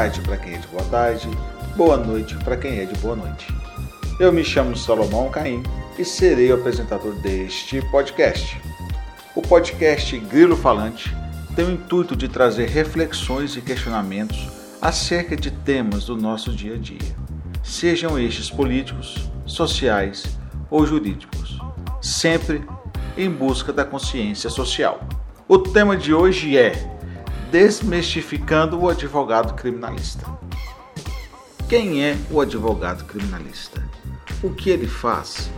tarde 0.00 0.22
para 0.22 0.38
quem 0.38 0.54
é 0.54 0.56
de 0.56 0.66
boa 0.68 0.84
tarde, 0.84 1.28
boa 1.76 1.96
noite 1.98 2.34
para 2.36 2.56
quem 2.56 2.78
é 2.78 2.86
de 2.86 2.98
boa 3.00 3.14
noite. 3.14 3.46
Eu 4.18 4.32
me 4.32 4.42
chamo 4.42 4.74
Salomão 4.74 5.28
Caim 5.28 5.62
e 5.98 6.06
serei 6.06 6.50
o 6.50 6.54
apresentador 6.54 7.12
deste 7.16 7.82
podcast. 7.90 8.58
O 9.36 9.42
podcast 9.42 10.18
Grilo 10.20 10.56
Falante 10.56 11.14
tem 11.54 11.66
o 11.66 11.72
intuito 11.72 12.16
de 12.16 12.28
trazer 12.28 12.66
reflexões 12.70 13.58
e 13.58 13.60
questionamentos 13.60 14.48
acerca 14.80 15.36
de 15.36 15.50
temas 15.50 16.06
do 16.06 16.16
nosso 16.16 16.50
dia 16.50 16.76
a 16.76 16.78
dia, 16.78 17.14
sejam 17.62 18.18
estes 18.18 18.48
políticos, 18.48 19.30
sociais 19.44 20.24
ou 20.70 20.86
jurídicos, 20.86 21.58
sempre 22.00 22.64
em 23.18 23.30
busca 23.30 23.70
da 23.70 23.84
consciência 23.84 24.48
social. 24.48 25.06
O 25.46 25.58
tema 25.58 25.94
de 25.94 26.14
hoje 26.14 26.56
é 26.56 26.72
Desmistificando 27.50 28.78
o 28.78 28.88
advogado 28.88 29.54
criminalista. 29.54 30.24
Quem 31.68 32.04
é 32.04 32.16
o 32.30 32.40
advogado 32.40 33.04
criminalista? 33.04 33.82
O 34.40 34.50
que 34.50 34.70
ele 34.70 34.86
faz? 34.86 35.50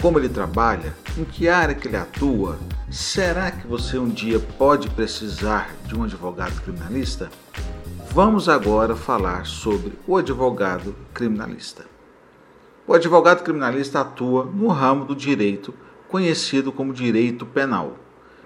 Como 0.00 0.18
ele 0.18 0.30
trabalha? 0.30 0.96
Em 1.18 1.24
que 1.24 1.46
área 1.46 1.74
que 1.74 1.88
ele 1.88 1.98
atua? 1.98 2.58
Será 2.90 3.50
que 3.50 3.66
você 3.66 3.98
um 3.98 4.08
dia 4.08 4.40
pode 4.40 4.88
precisar 4.88 5.74
de 5.84 5.94
um 5.94 6.04
advogado 6.04 6.58
criminalista? 6.62 7.30
Vamos 8.10 8.48
agora 8.48 8.96
falar 8.96 9.44
sobre 9.44 9.92
o 10.06 10.16
advogado 10.16 10.96
criminalista. 11.12 11.84
O 12.86 12.94
advogado 12.94 13.42
criminalista 13.42 14.00
atua 14.00 14.46
no 14.46 14.68
ramo 14.68 15.04
do 15.04 15.14
direito 15.14 15.74
conhecido 16.08 16.72
como 16.72 16.94
direito 16.94 17.44
penal. 17.44 17.98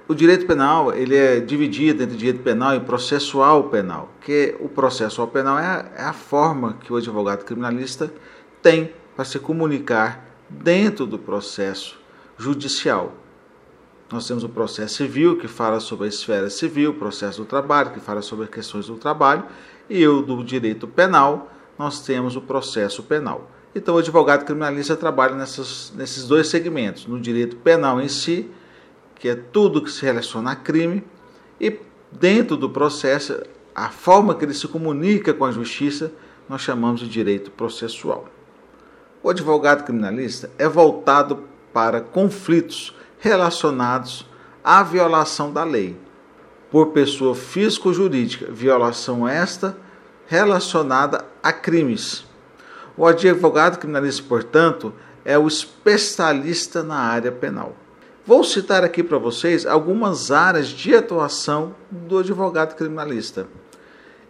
O 0.09 0.15
direito 0.15 0.47
penal 0.47 0.95
ele 0.95 1.15
é 1.15 1.39
dividido 1.39 2.03
entre 2.03 2.17
direito 2.17 2.43
penal 2.43 2.75
e 2.75 2.81
processual 2.81 3.65
penal, 3.65 4.09
que 4.23 4.57
o 4.59 4.67
processual 4.67 5.29
penal 5.29 5.59
é 5.59 5.67
a, 5.67 5.93
é 5.97 6.03
a 6.03 6.15
forma 6.15 6.79
que 6.81 6.91
o 6.91 6.97
advogado 6.97 7.45
criminalista 7.45 8.11
tem 8.63 8.91
para 9.15 9.27
se 9.27 9.39
comunicar 9.39 10.25
dentro 10.49 11.05
do 11.05 11.19
processo 11.19 12.01
judicial. 12.39 13.13
Nós 14.11 14.27
temos 14.27 14.43
o 14.45 14.49
processo 14.49 14.95
civil, 14.95 15.37
que 15.37 15.47
fala 15.47 15.79
sobre 15.79 16.07
a 16.07 16.09
esfera 16.09 16.49
civil, 16.49 16.93
o 16.93 16.95
processo 16.95 17.43
do 17.43 17.45
trabalho, 17.45 17.91
que 17.91 18.01
fala 18.01 18.23
sobre 18.23 18.47
questões 18.47 18.87
do 18.87 18.97
trabalho, 18.97 19.45
e 19.91 20.09
o 20.09 20.23
do 20.23 20.43
direito 20.43 20.89
penal, 20.89 21.53
nós 21.79 22.01
temos 22.01 22.35
o 22.35 22.41
processo 22.41 23.03
penal. 23.03 23.51
Então, 23.75 23.97
o 23.97 23.99
advogado 23.99 24.47
criminalista 24.47 24.97
trabalha 24.97 25.35
nessas, 25.35 25.93
nesses 25.95 26.27
dois 26.27 26.49
segmentos, 26.49 27.07
no 27.07 27.21
direito 27.21 27.57
penal 27.57 28.01
em 28.01 28.09
si 28.09 28.51
que 29.19 29.29
é 29.29 29.35
tudo 29.35 29.83
que 29.83 29.91
se 29.91 30.05
relaciona 30.05 30.53
a 30.53 30.57
crime, 30.57 31.05
e 31.61 31.79
dentro 32.13 32.57
do 32.57 32.71
processo, 32.71 33.43
a 33.75 33.91
forma 33.91 34.35
que 34.35 34.45
ele 34.45 34.55
se 34.55 34.69
comunica 34.69 35.35
com 35.35 35.45
a 35.45 35.53
justiça, 35.53 36.13
nós 36.49 36.63
chamamos 36.63 37.01
de 37.01 37.09
direito 37.09 37.51
processual. 37.51 38.27
O 39.23 39.31
advogado 39.31 39.85
criminalista 39.85 40.51
é 40.59 40.69
voltado 40.69 41.45
para 41.73 42.01
conflitos 42.01 42.97
relacionados 43.19 44.27
à 44.63 44.83
violação 44.83 45.53
da 45.53 45.65
lei 45.65 45.97
por 46.71 46.89
pessoa 46.89 47.35
física 47.35 47.89
ou 47.89 47.95
jurídica, 47.95 48.51
violação 48.51 49.27
esta 49.27 49.77
relacionada 50.27 51.25
a 51.43 51.53
crimes. 51.53 52.25
O 52.97 53.07
advogado 53.07 53.79
criminalista, 53.79 54.23
portanto, 54.29 54.93
é 55.25 55.39
o 55.39 55.47
especialista 55.47 56.83
na 56.83 56.97
área 56.97 57.33
penal. 57.33 57.75
Vou 58.29 58.45
citar 58.45 58.85
aqui 58.85 59.03
para 59.03 59.17
vocês 59.17 59.65
algumas 59.65 60.31
áreas 60.31 60.67
de 60.67 60.95
atuação 60.95 61.75
do 61.91 62.19
advogado 62.19 62.77
criminalista. 62.77 63.47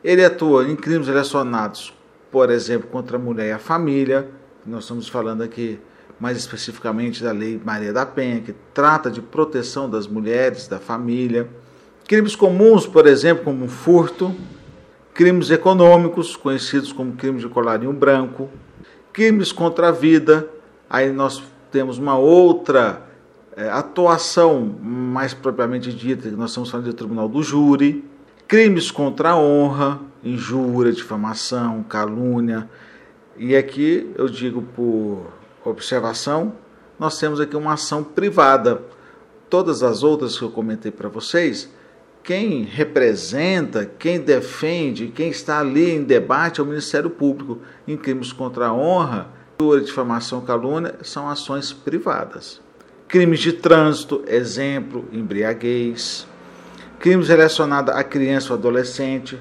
Ele 0.05 0.25
atua 0.25 0.71
em 0.71 0.77
crimes 0.77 1.09
relacionados, 1.09 1.93
por 2.31 2.49
exemplo, 2.49 2.89
contra 2.91 3.17
a 3.17 3.21
mulher 3.21 3.49
e 3.49 3.51
a 3.51 3.59
família. 3.59 4.31
Nós 4.65 4.85
estamos 4.85 5.09
falando 5.09 5.43
aqui 5.43 5.81
mais 6.21 6.39
especificamente 6.39 7.25
da 7.25 7.33
Lei 7.33 7.61
Maria 7.65 7.93
da 7.93 8.07
Penha, 8.07 8.41
que 8.41 8.55
trata 8.73 9.11
de 9.11 9.21
proteção 9.21 9.91
das 9.91 10.07
mulheres, 10.07 10.69
da 10.69 10.79
família. 10.79 11.49
Crimes 12.07 12.37
comuns, 12.37 12.87
por 12.87 13.05
exemplo, 13.05 13.43
como 13.43 13.67
furto, 13.67 14.33
crimes 15.13 15.51
econômicos, 15.51 16.37
conhecidos 16.37 16.93
como 16.93 17.15
crimes 17.15 17.43
de 17.43 17.49
colarinho 17.49 17.93
branco, 17.93 18.49
crimes 19.13 19.51
contra 19.51 19.89
a 19.89 19.91
vida. 19.91 20.49
Aí 20.89 21.11
nós 21.11 21.43
temos 21.73 21.99
uma 21.99 22.17
outra 22.17 23.08
é, 23.59 23.69
atuação 23.71 24.73
mais 24.81 25.35
propriamente 25.35 25.93
dita, 25.93 26.31
que 26.31 26.37
nós 26.37 26.51
estamos 26.51 26.71
falando 26.71 26.87
do 26.87 26.95
tribunal 26.95 27.29
do 27.29 27.43
júri, 27.43 28.05
crimes 28.47 28.89
contra 28.93 29.31
a 29.31 29.37
honra, 29.37 30.01
injúria, 30.23 30.93
difamação, 30.93 31.83
calúnia. 31.83 32.71
E 33.37 33.57
aqui 33.57 34.13
eu 34.15 34.29
digo 34.29 34.63
por 34.63 35.27
observação, 35.65 36.53
nós 37.01 37.19
temos 37.19 37.41
aqui 37.41 37.57
uma 37.57 37.73
ação 37.73 38.05
privada. 38.05 38.81
Todas 39.51 39.83
as 39.83 40.05
outras 40.05 40.39
que 40.39 40.45
eu 40.45 40.51
comentei 40.53 40.93
para 40.93 41.09
vocês, 41.09 41.69
quem 42.23 42.63
representa, 42.63 43.85
quem 43.85 44.21
defende, 44.21 45.09
quem 45.09 45.31
está 45.31 45.59
ali 45.59 45.91
em 45.91 46.05
debate 46.05 46.61
é 46.61 46.63
o 46.63 46.67
Ministério 46.67 47.11
Público. 47.11 47.59
Em 47.89 47.97
crimes 47.97 48.33
contra 48.33 48.69
a 48.69 48.73
honra, 48.73 49.33
difamação, 49.85 50.43
calúnia, 50.43 50.95
são 51.03 51.29
ações 51.29 51.73
privadas 51.73 52.68
crimes 53.09 53.41
de 53.41 53.55
trânsito, 53.55 54.23
exemplo, 54.29 55.09
embriaguez, 55.11 56.27
crimes 57.01 57.29
relacionados 57.29 57.95
à 57.95 58.05
criança 58.05 58.53
ou 58.53 58.59
adolescente, 58.59 59.39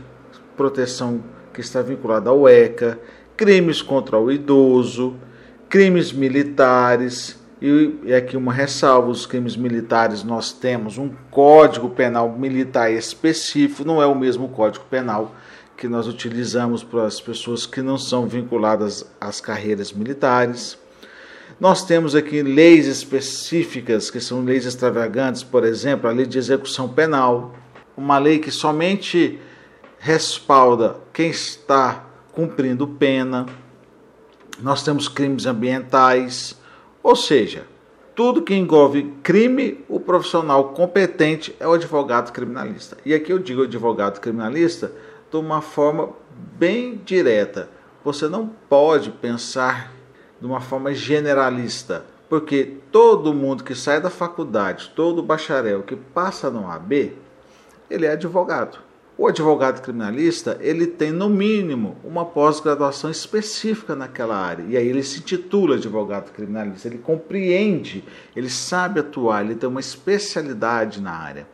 proteção 0.55 1.21
que 1.53 1.59
está 1.59 1.81
vinculada 1.81 2.29
ao 2.29 2.47
ECA, 2.47 2.97
crimes 3.35 3.81
contra 3.81 4.17
o 4.17 4.31
idoso, 4.31 5.17
crimes 5.67 6.13
militares, 6.13 7.37
e 7.61 8.13
aqui 8.13 8.37
uma 8.37 8.53
ressalva: 8.53 9.09
os 9.09 9.25
crimes 9.25 9.57
militares 9.57 10.23
nós 10.23 10.53
temos 10.53 10.97
um 10.97 11.11
código 11.29 11.89
penal 11.89 12.31
militar 12.31 12.91
específico, 12.91 13.85
não 13.85 14.01
é 14.01 14.05
o 14.05 14.15
mesmo 14.15 14.47
código 14.47 14.85
penal 14.85 15.35
que 15.75 15.87
nós 15.87 16.07
utilizamos 16.07 16.83
para 16.83 17.05
as 17.05 17.19
pessoas 17.19 17.65
que 17.65 17.81
não 17.81 17.97
são 17.97 18.25
vinculadas 18.25 19.05
às 19.19 19.41
carreiras 19.41 19.91
militares. 19.91 20.77
Nós 21.59 21.83
temos 21.83 22.13
aqui 22.13 22.43
leis 22.43 22.85
específicas, 22.85 24.11
que 24.11 24.19
são 24.19 24.43
leis 24.43 24.63
extravagantes, 24.63 25.41
por 25.41 25.63
exemplo, 25.63 26.07
a 26.07 26.13
lei 26.13 26.27
de 26.27 26.37
execução 26.37 26.87
penal, 26.87 27.55
uma 27.97 28.19
lei 28.19 28.37
que 28.37 28.51
somente 28.51 29.39
respalda 29.97 30.97
quem 31.11 31.31
está 31.31 32.05
cumprindo 32.31 32.87
pena. 32.87 33.47
Nós 34.61 34.83
temos 34.83 35.07
crimes 35.07 35.47
ambientais, 35.47 36.55
ou 37.01 37.15
seja, 37.15 37.65
tudo 38.13 38.43
que 38.43 38.53
envolve 38.53 39.15
crime, 39.23 39.83
o 39.89 39.99
profissional 39.99 40.69
competente 40.75 41.55
é 41.59 41.67
o 41.67 41.73
advogado 41.73 42.31
criminalista. 42.31 42.97
E 43.03 43.15
aqui 43.15 43.33
eu 43.33 43.39
digo 43.39 43.63
advogado 43.63 44.19
criminalista 44.19 44.91
de 45.31 45.37
uma 45.37 45.61
forma 45.61 46.09
bem 46.55 47.01
direta. 47.03 47.67
Você 48.03 48.27
não 48.27 48.47
pode 48.69 49.09
pensar 49.09 49.96
de 50.39 50.45
uma 50.45 50.61
forma 50.61 50.93
generalista, 50.93 52.05
porque 52.29 52.77
todo 52.91 53.33
mundo 53.33 53.63
que 53.63 53.73
sai 53.73 54.01
da 54.01 54.09
faculdade, 54.09 54.91
todo 54.95 55.23
bacharel 55.23 55.83
que 55.83 55.95
passa 55.95 56.49
no 56.49 56.69
AB, 56.69 57.13
ele 57.89 58.05
é 58.05 58.11
advogado. 58.11 58.79
O 59.17 59.25
advogado 59.25 59.81
criminalista, 59.81 60.59
ele 60.61 60.85
tem 60.85 61.11
no 61.11 61.27
mínimo 61.27 61.97
uma 62.03 62.23
pós-graduação 62.23 63.09
específica 63.09 63.95
naquela 63.95 64.37
área. 64.37 64.63
E 64.67 64.77
aí 64.77 64.87
ele 64.87 65.01
se 65.01 65.21
titula 65.21 65.75
advogado 65.75 66.31
criminalista, 66.31 66.87
ele 66.87 66.99
compreende, 66.99 68.03
ele 68.35 68.49
sabe 68.49 68.99
atuar, 68.99 69.43
ele 69.43 69.55
tem 69.55 69.67
uma 69.67 69.79
especialidade 69.79 71.01
na 71.01 71.11
área. 71.11 71.47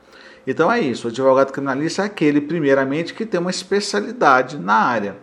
Então 0.46 0.70
é 0.70 0.82
isso, 0.82 1.08
o 1.08 1.10
advogado 1.10 1.54
criminalista 1.54 2.02
é 2.02 2.06
aquele, 2.06 2.42
primeiramente, 2.42 3.14
que 3.14 3.26
tem 3.26 3.40
uma 3.40 3.50
especialidade 3.50 4.58
na 4.58 4.76
área. 4.76 5.16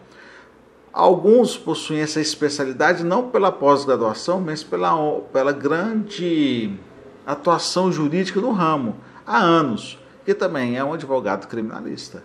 Alguns 0.92 1.56
possuem 1.56 2.00
essa 2.00 2.20
especialidade 2.20 3.04
não 3.04 3.30
pela 3.30 3.52
pós-graduação, 3.52 4.40
mas 4.40 4.64
pela, 4.64 5.20
pela 5.32 5.52
grande 5.52 6.72
atuação 7.24 7.92
jurídica 7.92 8.40
no 8.40 8.50
ramo, 8.50 8.96
há 9.24 9.38
anos, 9.38 9.98
que 10.24 10.34
também 10.34 10.76
é 10.76 10.82
um 10.82 10.92
advogado 10.92 11.46
criminalista. 11.46 12.24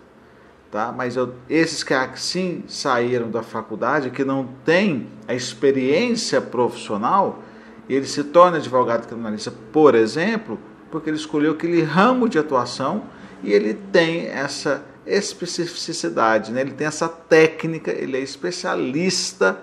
Tá? 0.70 0.92
Mas 0.92 1.16
eu, 1.16 1.32
esses 1.48 1.84
que 1.84 1.94
assim 1.94 2.64
saíram 2.66 3.30
da 3.30 3.42
faculdade, 3.42 4.10
que 4.10 4.24
não 4.24 4.48
têm 4.64 5.06
a 5.28 5.34
experiência 5.34 6.40
profissional, 6.40 7.40
ele 7.88 8.06
se 8.06 8.24
torna 8.24 8.56
advogado 8.56 9.06
criminalista, 9.06 9.52
por 9.72 9.94
exemplo, 9.94 10.58
porque 10.90 11.08
ele 11.08 11.16
escolheu 11.16 11.52
aquele 11.52 11.82
ramo 11.82 12.28
de 12.28 12.36
atuação 12.36 13.04
e 13.44 13.52
ele 13.52 13.74
tem 13.74 14.26
essa 14.26 14.84
especificidade, 15.06 16.52
né? 16.52 16.60
ele 16.60 16.72
tem 16.72 16.86
essa 16.86 17.08
técnica, 17.08 17.90
ele 17.90 18.16
é 18.16 18.20
especialista 18.20 19.58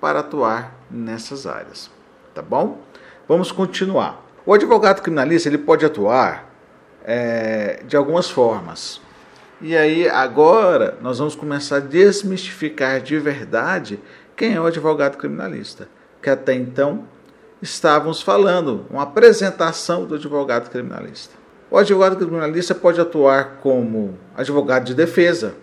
para 0.00 0.20
atuar 0.20 0.74
nessas 0.90 1.46
áreas. 1.46 1.90
Tá 2.34 2.42
bom? 2.42 2.80
Vamos 3.28 3.52
continuar. 3.52 4.26
O 4.44 4.52
advogado 4.52 5.02
criminalista 5.02 5.48
ele 5.48 5.58
pode 5.58 5.84
atuar 5.84 6.50
é, 7.04 7.82
de 7.86 7.96
algumas 7.96 8.28
formas. 8.28 9.00
E 9.60 9.76
aí 9.76 10.08
agora 10.08 10.96
nós 11.00 11.18
vamos 11.18 11.34
começar 11.34 11.76
a 11.76 11.80
desmistificar 11.80 13.00
de 13.00 13.18
verdade 13.18 14.00
quem 14.34 14.54
é 14.54 14.60
o 14.60 14.64
advogado 14.64 15.18
criminalista, 15.18 15.86
que 16.22 16.30
até 16.30 16.54
então 16.54 17.04
estávamos 17.60 18.22
falando, 18.22 18.86
uma 18.90 19.02
apresentação 19.02 20.06
do 20.06 20.14
advogado 20.14 20.70
criminalista. 20.70 21.34
O 21.70 21.76
advogado 21.76 22.16
criminalista 22.16 22.74
pode 22.74 23.00
atuar 23.00 23.58
como 23.62 24.18
advogado 24.40 24.84
de 24.84 24.94
defesa, 24.94 25.54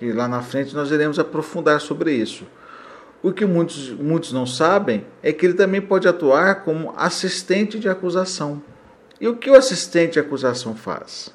e 0.00 0.12
lá 0.12 0.28
na 0.28 0.40
frente 0.40 0.74
nós 0.74 0.90
iremos 0.90 1.18
aprofundar 1.18 1.80
sobre 1.80 2.12
isso. 2.12 2.46
O 3.20 3.32
que 3.32 3.44
muitos, 3.44 3.90
muitos 3.90 4.32
não 4.32 4.46
sabem 4.46 5.04
é 5.22 5.32
que 5.32 5.44
ele 5.44 5.54
também 5.54 5.80
pode 5.80 6.06
atuar 6.06 6.62
como 6.62 6.94
assistente 6.96 7.78
de 7.78 7.88
acusação. 7.88 8.62
E 9.20 9.26
o 9.26 9.36
que 9.36 9.50
o 9.50 9.56
assistente 9.56 10.12
de 10.12 10.20
acusação 10.20 10.76
faz? 10.76 11.34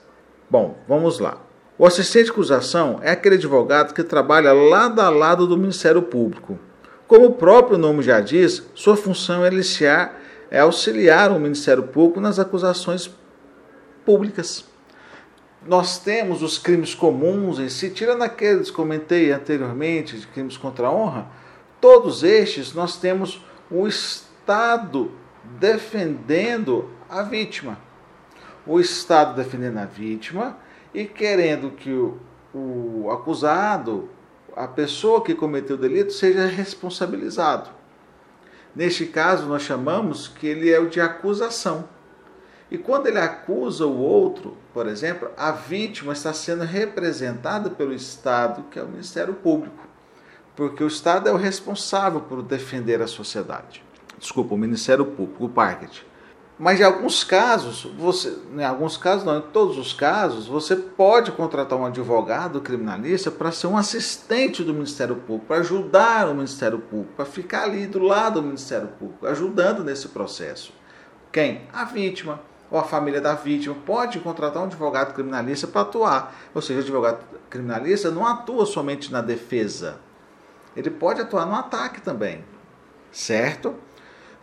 Bom, 0.50 0.78
vamos 0.88 1.20
lá. 1.20 1.42
O 1.78 1.86
assistente 1.86 2.26
de 2.26 2.32
acusação 2.32 3.00
é 3.02 3.12
aquele 3.12 3.36
advogado 3.36 3.94
que 3.94 4.04
trabalha 4.04 4.54
lado 4.54 5.02
a 5.02 5.10
lado 5.10 5.46
do 5.46 5.58
Ministério 5.58 6.02
Público. 6.02 6.58
Como 7.06 7.26
o 7.26 7.34
próprio 7.34 7.78
nome 7.78 8.02
já 8.02 8.22
diz, 8.22 8.64
sua 8.74 8.96
função 8.96 9.44
é, 9.44 9.52
iniciar, 9.52 10.18
é 10.50 10.60
auxiliar 10.60 11.32
o 11.32 11.40
Ministério 11.40 11.84
Público 11.84 12.22
nas 12.22 12.40
acusações 12.40 13.12
públicas. 14.06 14.64
Nós 15.66 15.98
temos 15.98 16.42
os 16.42 16.58
crimes 16.58 16.94
comuns 16.94 17.58
em 17.58 17.70
si, 17.70 17.90
tirando 17.90 18.22
aqueles 18.22 18.70
que 18.70 18.76
comentei 18.76 19.32
anteriormente, 19.32 20.18
de 20.18 20.28
crimes 20.28 20.58
contra 20.58 20.88
a 20.88 20.92
honra, 20.92 21.28
todos 21.80 22.24
estes 22.24 22.74
nós 22.74 22.98
temos 22.98 23.42
o 23.72 23.88
Estado 23.88 25.12
defendendo 25.60 26.90
a 27.10 27.24
vítima. 27.24 27.78
O 28.68 28.80
Estado 28.80 29.36
defendendo 29.36 29.78
a 29.78 29.86
vítima 29.86 30.58
e 30.94 31.06
querendo 31.06 31.72
que 31.72 31.92
o, 31.92 32.18
o 32.54 33.10
acusado, 33.12 34.10
a 34.56 34.68
pessoa 34.68 35.24
que 35.24 35.34
cometeu 35.34 35.76
o 35.76 35.80
delito, 35.80 36.12
seja 36.12 36.46
responsabilizado. 36.46 37.70
Neste 38.76 39.06
caso, 39.06 39.46
nós 39.46 39.62
chamamos 39.62 40.28
que 40.28 40.48
ele 40.48 40.72
é 40.72 40.80
o 40.80 40.90
de 40.90 41.00
acusação. 41.00 41.88
E 42.74 42.78
quando 42.80 43.06
ele 43.06 43.20
acusa 43.20 43.86
o 43.86 44.00
outro, 44.00 44.58
por 44.74 44.88
exemplo, 44.88 45.30
a 45.38 45.52
vítima 45.52 46.12
está 46.12 46.34
sendo 46.34 46.64
representada 46.64 47.70
pelo 47.70 47.94
Estado, 47.94 48.64
que 48.72 48.80
é 48.80 48.82
o 48.82 48.88
Ministério 48.88 49.36
Público. 49.36 49.88
Porque 50.56 50.84
o 50.84 50.88
Estado 50.88 51.30
é 51.30 51.32
o 51.32 51.38
responsável 51.38 52.22
por 52.22 52.42
defender 52.42 53.00
a 53.00 53.06
sociedade. 53.06 53.84
Desculpa, 54.18 54.56
o 54.56 54.58
Ministério 54.58 55.06
Público, 55.06 55.46
o 55.46 55.50
Parquet. 55.50 56.04
Mas 56.58 56.80
em 56.80 56.84
alguns 56.84 57.24
casos, 57.24 57.84
você, 57.96 58.36
em 58.58 58.64
alguns 58.64 58.98
casos 58.98 59.24
não, 59.24 59.38
em 59.38 59.42
todos 59.42 59.78
os 59.78 59.94
casos, 59.94 60.48
você 60.48 60.76
pode 60.76 61.32
contratar 61.32 61.78
um 61.78 61.86
advogado 61.86 62.60
criminalista 62.60 63.30
para 63.30 63.52
ser 63.52 63.68
um 63.68 63.78
assistente 63.78 64.64
do 64.64 64.74
Ministério 64.74 65.18
Público, 65.18 65.46
para 65.46 65.58
ajudar 65.58 66.28
o 66.28 66.34
Ministério 66.34 66.80
Público, 66.80 67.14
para 67.16 67.26
ficar 67.26 67.66
ali 67.66 67.86
do 67.86 68.00
lado 68.00 68.42
do 68.42 68.48
Ministério 68.48 68.88
Público, 68.88 69.28
ajudando 69.28 69.84
nesse 69.84 70.08
processo. 70.08 70.74
Quem? 71.32 71.68
A 71.72 71.86
vítima 71.86 72.40
ou 72.74 72.80
a 72.80 72.84
família 72.84 73.22
da 73.22 73.36
vítima 73.36 73.76
pode 73.86 74.20
contratar 74.20 74.64
um 74.64 74.66
advogado 74.66 75.14
criminalista 75.14 75.68
para 75.68 75.82
atuar. 75.82 76.36
Ou 76.56 76.62
seja, 76.62 76.80
o 76.80 76.82
advogado 76.82 77.24
criminalista 77.48 78.10
não 78.10 78.26
atua 78.26 78.66
somente 78.66 79.12
na 79.12 79.22
defesa, 79.22 80.00
ele 80.76 80.90
pode 80.90 81.22
atuar 81.22 81.46
no 81.46 81.54
ataque 81.54 82.02
também, 82.02 82.44
certo? 83.12 83.76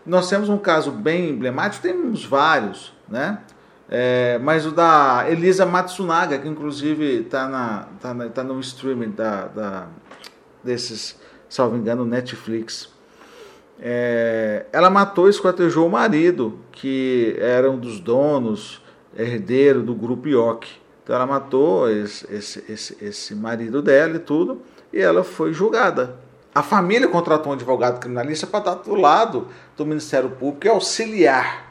Nós 0.07 0.29
temos 0.29 0.49
um 0.49 0.57
caso 0.57 0.93
bem 0.93 1.31
emblemático, 1.31 1.83
temos 1.83 2.25
vários, 2.25 2.95
né? 3.09 3.41
É, 3.89 4.39
mas 4.39 4.65
o 4.65 4.71
da 4.71 5.27
Elisa 5.29 5.67
Matsunaga, 5.67 6.39
que 6.39 6.47
inclusive 6.47 7.23
está 7.23 7.89
tá, 8.01 8.15
tá 8.29 8.45
no 8.45 8.61
streaming 8.61 9.11
da, 9.11 9.47
da, 9.47 9.87
desses, 10.63 11.21
salvo 11.49 11.77
engano, 11.77 12.05
Netflix. 12.05 12.89
É, 13.81 14.67
ela 14.73 14.91
matou 14.91 15.27
e 15.27 15.31
esquartejou 15.31 15.87
o 15.87 15.91
marido, 15.91 16.59
que 16.71 17.37
era 17.39 17.71
um 17.71 17.79
dos 17.79 17.99
donos, 17.99 18.83
herdeiro 19.17 19.83
do 19.83 19.95
grupo 19.95 20.29
IOC. 20.29 20.67
Então 21.03 21.17
ela 21.17 21.27
matou 21.27 21.91
esse, 21.91 22.27
esse, 22.33 22.65
esse, 22.69 23.05
esse 23.05 23.35
marido 23.35 23.81
dela 23.81 24.17
e 24.17 24.21
tudo, 24.21 24.61
e 24.93 25.01
ela 25.01 25.25
foi 25.25 25.53
julgada 25.53 26.19
a 26.55 26.63
família 26.63 27.07
contratou 27.09 27.53
um 27.53 27.55
advogado 27.55 28.01
criminalista 28.01 28.47
para 28.47 28.59
estar 28.59 28.75
do 28.75 28.95
lado 28.95 29.47
do 29.77 29.87
Ministério 29.87 30.31
Público 30.31 30.67
e 30.67 30.69
auxiliar 30.69 31.71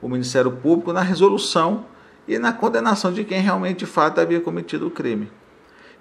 o 0.00 0.08
Ministério 0.08 0.52
Público 0.52 0.92
na 0.92 1.00
resolução 1.00 1.86
e 2.26 2.38
na 2.38 2.52
condenação 2.52 3.12
de 3.12 3.24
quem 3.24 3.40
realmente 3.40 3.80
de 3.80 3.86
fato 3.86 4.20
havia 4.20 4.40
cometido 4.40 4.86
o 4.86 4.90
crime. 4.90 5.30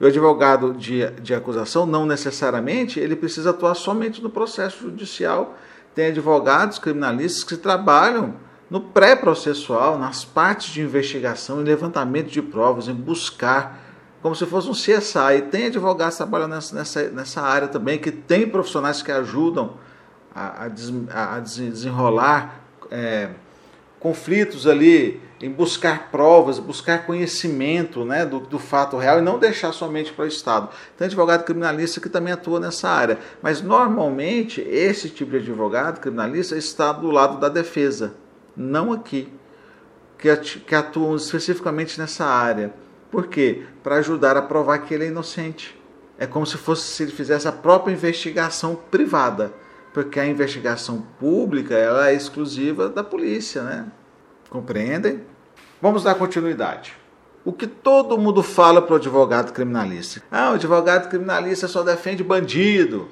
E 0.01 0.03
o 0.03 0.07
advogado 0.07 0.73
de, 0.73 1.11
de 1.21 1.31
acusação, 1.31 1.85
não 1.85 2.07
necessariamente, 2.07 2.99
ele 2.99 3.15
precisa 3.15 3.51
atuar 3.51 3.75
somente 3.75 4.19
no 4.19 4.31
processo 4.31 4.81
judicial. 4.81 5.55
Tem 5.93 6.07
advogados 6.07 6.79
criminalistas 6.79 7.43
que 7.43 7.55
trabalham 7.55 8.33
no 8.67 8.81
pré-processual, 8.81 9.99
nas 9.99 10.25
partes 10.25 10.73
de 10.73 10.81
investigação, 10.81 11.61
em 11.61 11.63
levantamento 11.63 12.31
de 12.31 12.41
provas, 12.41 12.87
em 12.87 12.95
buscar 12.95 13.79
como 14.23 14.35
se 14.35 14.43
fosse 14.47 14.69
um 14.69 14.73
CSI. 14.73 15.37
E 15.37 15.41
tem 15.43 15.67
advogados 15.67 16.17
trabalhando 16.17 16.55
nessa, 16.55 16.75
nessa, 16.75 17.03
nessa 17.09 17.41
área 17.41 17.67
também, 17.67 17.99
que 17.99 18.11
tem 18.11 18.49
profissionais 18.49 19.03
que 19.03 19.11
ajudam 19.11 19.75
a, 20.33 20.65
a, 21.13 21.35
a 21.35 21.39
desenrolar 21.39 22.63
é, 22.89 23.29
conflitos 23.99 24.65
ali, 24.65 25.21
em 25.41 25.51
buscar 25.51 26.09
provas, 26.11 26.59
buscar 26.59 27.05
conhecimento 27.05 28.05
né, 28.05 28.25
do, 28.25 28.39
do 28.39 28.59
fato 28.59 28.97
real 28.97 29.19
e 29.19 29.21
não 29.21 29.39
deixar 29.39 29.71
somente 29.71 30.13
para 30.13 30.25
o 30.25 30.27
Estado. 30.27 30.69
Tem 30.97 31.05
advogado 31.05 31.43
criminalista 31.43 31.99
que 31.99 32.09
também 32.09 32.31
atua 32.31 32.59
nessa 32.59 32.89
área, 32.89 33.17
mas 33.41 33.61
normalmente 33.61 34.61
esse 34.61 35.09
tipo 35.09 35.31
de 35.31 35.37
advogado 35.37 35.99
criminalista 35.99 36.55
está 36.55 36.91
do 36.91 37.09
lado 37.09 37.39
da 37.39 37.49
defesa, 37.49 38.13
não 38.55 38.93
aqui, 38.93 39.31
que, 40.17 40.35
que 40.37 40.75
atuam 40.75 41.15
especificamente 41.15 41.99
nessa 41.99 42.25
área. 42.25 42.73
Por 43.09 43.27
quê? 43.27 43.63
Para 43.81 43.95
ajudar 43.95 44.37
a 44.37 44.41
provar 44.41 44.77
que 44.79 44.93
ele 44.93 45.05
é 45.05 45.07
inocente. 45.07 45.77
É 46.19 46.27
como 46.27 46.45
se 46.45 46.55
fosse 46.55 46.83
se 46.83 47.01
ele 47.01 47.11
fizesse 47.11 47.47
a 47.47 47.51
própria 47.51 47.91
investigação 47.91 48.75
privada, 48.91 49.51
porque 49.91 50.19
a 50.19 50.25
investigação 50.25 51.03
pública 51.19 51.73
ela 51.73 52.09
é 52.09 52.13
exclusiva 52.13 52.87
da 52.87 53.03
polícia, 53.03 53.63
né? 53.63 53.87
Compreendem? 54.51 55.30
Vamos 55.81 56.03
dar 56.03 56.13
continuidade. 56.15 56.93
O 57.43 57.51
que 57.51 57.65
todo 57.65 58.17
mundo 58.17 58.43
fala 58.43 58.81
para 58.81 58.93
o 58.93 58.97
advogado 58.97 59.51
criminalista? 59.51 60.21
Ah, 60.31 60.51
o 60.51 60.53
advogado 60.53 61.09
criminalista 61.09 61.67
só 61.67 61.81
defende 61.81 62.23
bandido. 62.23 63.09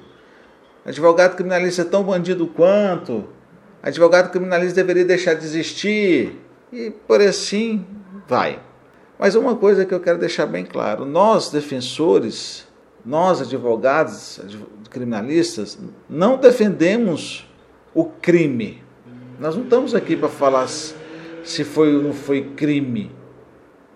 Advogado 0.86 1.34
criminalista 1.34 1.82
é 1.82 1.84
tão 1.84 2.04
bandido 2.04 2.46
quanto. 2.46 3.24
Advogado 3.82 4.30
criminalista 4.30 4.74
deveria 4.74 5.04
deixar 5.04 5.34
de 5.34 5.44
existir. 5.44 6.40
E 6.72 6.90
por 6.90 7.20
assim 7.20 7.84
vai. 8.28 8.60
Mas 9.18 9.34
uma 9.34 9.56
coisa 9.56 9.84
que 9.84 9.92
eu 9.92 9.98
quero 9.98 10.18
deixar 10.18 10.46
bem 10.46 10.64
claro: 10.64 11.04
nós, 11.04 11.50
defensores, 11.50 12.68
nós, 13.04 13.40
advogados, 13.40 14.40
criminalistas, 14.90 15.76
não 16.08 16.36
defendemos 16.36 17.50
o 17.92 18.04
crime. 18.04 18.82
Nós 19.40 19.56
não 19.56 19.64
estamos 19.64 19.92
aqui 19.92 20.16
para 20.16 20.28
falar 20.28 20.68
se 21.44 21.64
foi 21.64 21.94
ou 21.94 22.02
não 22.02 22.12
foi 22.12 22.42
crime. 22.56 23.10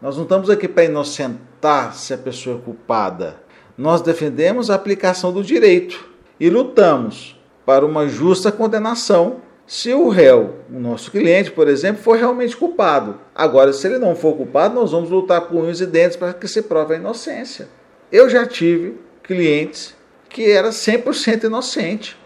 Nós 0.00 0.16
não 0.16 0.24
estamos 0.24 0.50
aqui 0.50 0.68
para 0.68 0.84
inocentar 0.84 1.94
se 1.94 2.12
a 2.12 2.18
pessoa 2.18 2.58
é 2.58 2.60
culpada. 2.60 3.42
Nós 3.76 4.02
defendemos 4.02 4.70
a 4.70 4.74
aplicação 4.74 5.32
do 5.32 5.42
direito 5.42 6.08
e 6.38 6.50
lutamos 6.50 7.40
para 7.64 7.86
uma 7.86 8.06
justa 8.06 8.52
condenação 8.52 9.40
se 9.66 9.94
o 9.94 10.08
réu, 10.08 10.56
o 10.70 10.78
nosso 10.78 11.10
cliente, 11.10 11.50
por 11.50 11.68
exemplo, 11.68 12.02
for 12.02 12.18
realmente 12.18 12.56
culpado. 12.56 13.18
Agora, 13.34 13.72
se 13.72 13.86
ele 13.86 13.98
não 13.98 14.14
for 14.14 14.36
culpado, 14.36 14.74
nós 14.74 14.92
vamos 14.92 15.08
lutar 15.08 15.40
por 15.42 15.56
unhos 15.56 15.80
e 15.80 15.86
dentes 15.86 16.16
para 16.16 16.34
que 16.34 16.46
se 16.46 16.60
prove 16.62 16.94
a 16.94 16.98
inocência. 16.98 17.68
Eu 18.12 18.28
já 18.28 18.46
tive 18.46 18.98
clientes 19.22 19.94
que 20.28 20.50
era 20.50 20.68
100% 20.68 21.44
inocente 21.44 22.16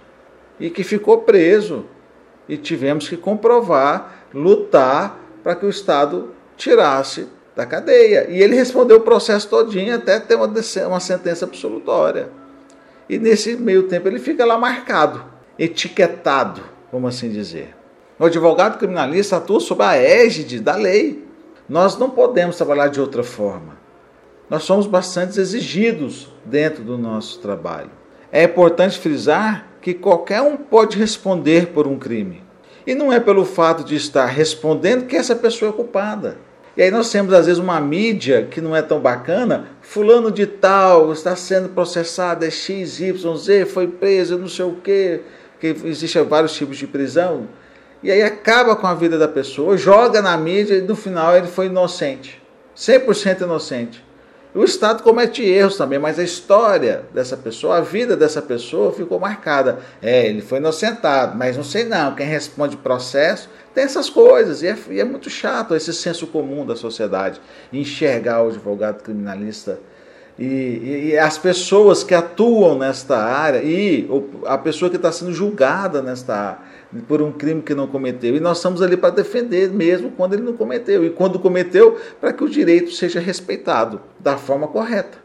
e 0.58 0.68
que 0.68 0.82
ficou 0.82 1.18
preso 1.18 1.86
e 2.48 2.56
tivemos 2.56 3.08
que 3.08 3.16
comprovar, 3.16 4.17
lutar 4.32 5.18
para 5.42 5.54
que 5.54 5.66
o 5.66 5.70
Estado 5.70 6.34
tirasse 6.56 7.28
da 7.54 7.66
cadeia. 7.66 8.28
E 8.30 8.42
ele 8.42 8.54
respondeu 8.54 8.98
o 8.98 9.02
processo 9.02 9.48
todinho 9.48 9.94
até 9.94 10.20
ter 10.20 10.34
uma, 10.34 10.52
uma 10.86 11.00
sentença 11.00 11.44
absolutória. 11.44 12.30
E 13.08 13.18
nesse 13.18 13.56
meio 13.56 13.84
tempo 13.84 14.08
ele 14.08 14.18
fica 14.18 14.44
lá 14.44 14.58
marcado, 14.58 15.24
etiquetado 15.58 16.78
vamos 16.92 17.14
assim 17.14 17.30
dizer. 17.30 17.74
O 18.18 18.24
advogado 18.24 18.78
criminalista 18.78 19.36
atua 19.36 19.60
sob 19.60 19.82
a 19.82 19.96
égide 19.96 20.60
da 20.60 20.74
lei. 20.74 21.24
Nós 21.68 21.96
não 21.98 22.10
podemos 22.10 22.56
trabalhar 22.56 22.88
de 22.88 23.00
outra 23.00 23.22
forma. 23.22 23.76
Nós 24.48 24.64
somos 24.64 24.86
bastante 24.86 25.38
exigidos 25.38 26.32
dentro 26.44 26.82
do 26.82 26.96
nosso 26.96 27.38
trabalho. 27.40 27.90
É 28.32 28.42
importante 28.42 28.98
frisar 28.98 29.68
que 29.80 29.94
qualquer 29.94 30.40
um 30.40 30.56
pode 30.56 30.98
responder 30.98 31.68
por 31.68 31.86
um 31.86 31.98
crime. 31.98 32.42
E 32.88 32.94
não 32.94 33.12
é 33.12 33.20
pelo 33.20 33.44
fato 33.44 33.84
de 33.84 33.96
estar 33.96 34.24
respondendo 34.24 35.04
que 35.04 35.14
essa 35.14 35.36
pessoa 35.36 35.68
é 35.68 35.72
culpada. 35.74 36.38
E 36.74 36.80
aí 36.80 36.90
nós 36.90 37.12
temos 37.12 37.34
às 37.34 37.44
vezes 37.44 37.60
uma 37.60 37.78
mídia 37.78 38.48
que 38.50 38.62
não 38.62 38.74
é 38.74 38.80
tão 38.80 38.98
bacana, 38.98 39.66
fulano 39.82 40.32
de 40.32 40.46
tal 40.46 41.12
está 41.12 41.36
sendo 41.36 41.68
processado, 41.68 42.46
é 42.46 42.50
XYZ, 42.50 43.70
foi 43.70 43.88
preso, 43.88 44.38
não 44.38 44.48
sei 44.48 44.64
o 44.64 44.76
quê, 44.82 45.20
que 45.60 45.76
existem 45.84 46.24
vários 46.24 46.54
tipos 46.54 46.78
de 46.78 46.86
prisão. 46.86 47.46
E 48.02 48.10
aí 48.10 48.22
acaba 48.22 48.74
com 48.74 48.86
a 48.86 48.94
vida 48.94 49.18
da 49.18 49.28
pessoa, 49.28 49.76
joga 49.76 50.22
na 50.22 50.34
mídia 50.38 50.76
e 50.76 50.80
no 50.80 50.96
final 50.96 51.36
ele 51.36 51.46
foi 51.46 51.66
inocente. 51.66 52.40
100% 52.74 53.42
inocente. 53.42 54.02
O 54.54 54.64
Estado 54.64 55.02
comete 55.02 55.42
erros 55.42 55.76
também, 55.76 55.98
mas 55.98 56.18
a 56.18 56.22
história 56.22 57.04
dessa 57.12 57.36
pessoa, 57.36 57.76
a 57.76 57.80
vida 57.80 58.16
dessa 58.16 58.40
pessoa 58.40 58.92
ficou 58.92 59.20
marcada. 59.20 59.78
É, 60.00 60.26
ele 60.26 60.40
foi 60.40 60.58
inocentado, 60.58 61.36
mas 61.36 61.56
não 61.56 61.64
sei 61.64 61.84
não, 61.84 62.14
quem 62.14 62.26
responde 62.26 62.76
processo 62.76 63.48
tem 63.74 63.84
essas 63.84 64.08
coisas. 64.08 64.62
E 64.62 64.68
é, 64.68 64.76
e 64.90 65.00
é 65.00 65.04
muito 65.04 65.28
chato 65.28 65.74
esse 65.74 65.92
senso 65.92 66.26
comum 66.26 66.64
da 66.64 66.74
sociedade, 66.74 67.40
enxergar 67.72 68.42
o 68.42 68.48
advogado 68.48 69.02
criminalista 69.02 69.78
e, 70.38 70.44
e, 70.44 71.08
e, 71.10 71.18
as 71.18 71.36
pessoas 71.36 72.04
que 72.04 72.14
atuam 72.14 72.78
nesta 72.78 73.18
área 73.18 73.60
e 73.60 74.08
a 74.46 74.56
pessoa 74.56 74.88
que 74.88 74.94
está 74.94 75.10
sendo 75.10 75.32
julgada 75.32 76.00
nesta 76.00 76.58
por 77.06 77.20
um 77.20 77.32
crime 77.32 77.62
que 77.62 77.74
não 77.74 77.86
cometeu. 77.86 78.34
E 78.36 78.40
nós 78.40 78.58
estamos 78.58 78.80
ali 78.80 78.96
para 78.96 79.10
defender 79.10 79.70
mesmo 79.70 80.10
quando 80.12 80.34
ele 80.34 80.42
não 80.42 80.54
cometeu. 80.54 81.04
E 81.04 81.10
quando 81.10 81.38
cometeu, 81.38 81.98
para 82.20 82.32
que 82.32 82.42
o 82.42 82.48
direito 82.48 82.92
seja 82.92 83.20
respeitado 83.20 84.00
da 84.18 84.36
forma 84.36 84.66
correta. 84.68 85.18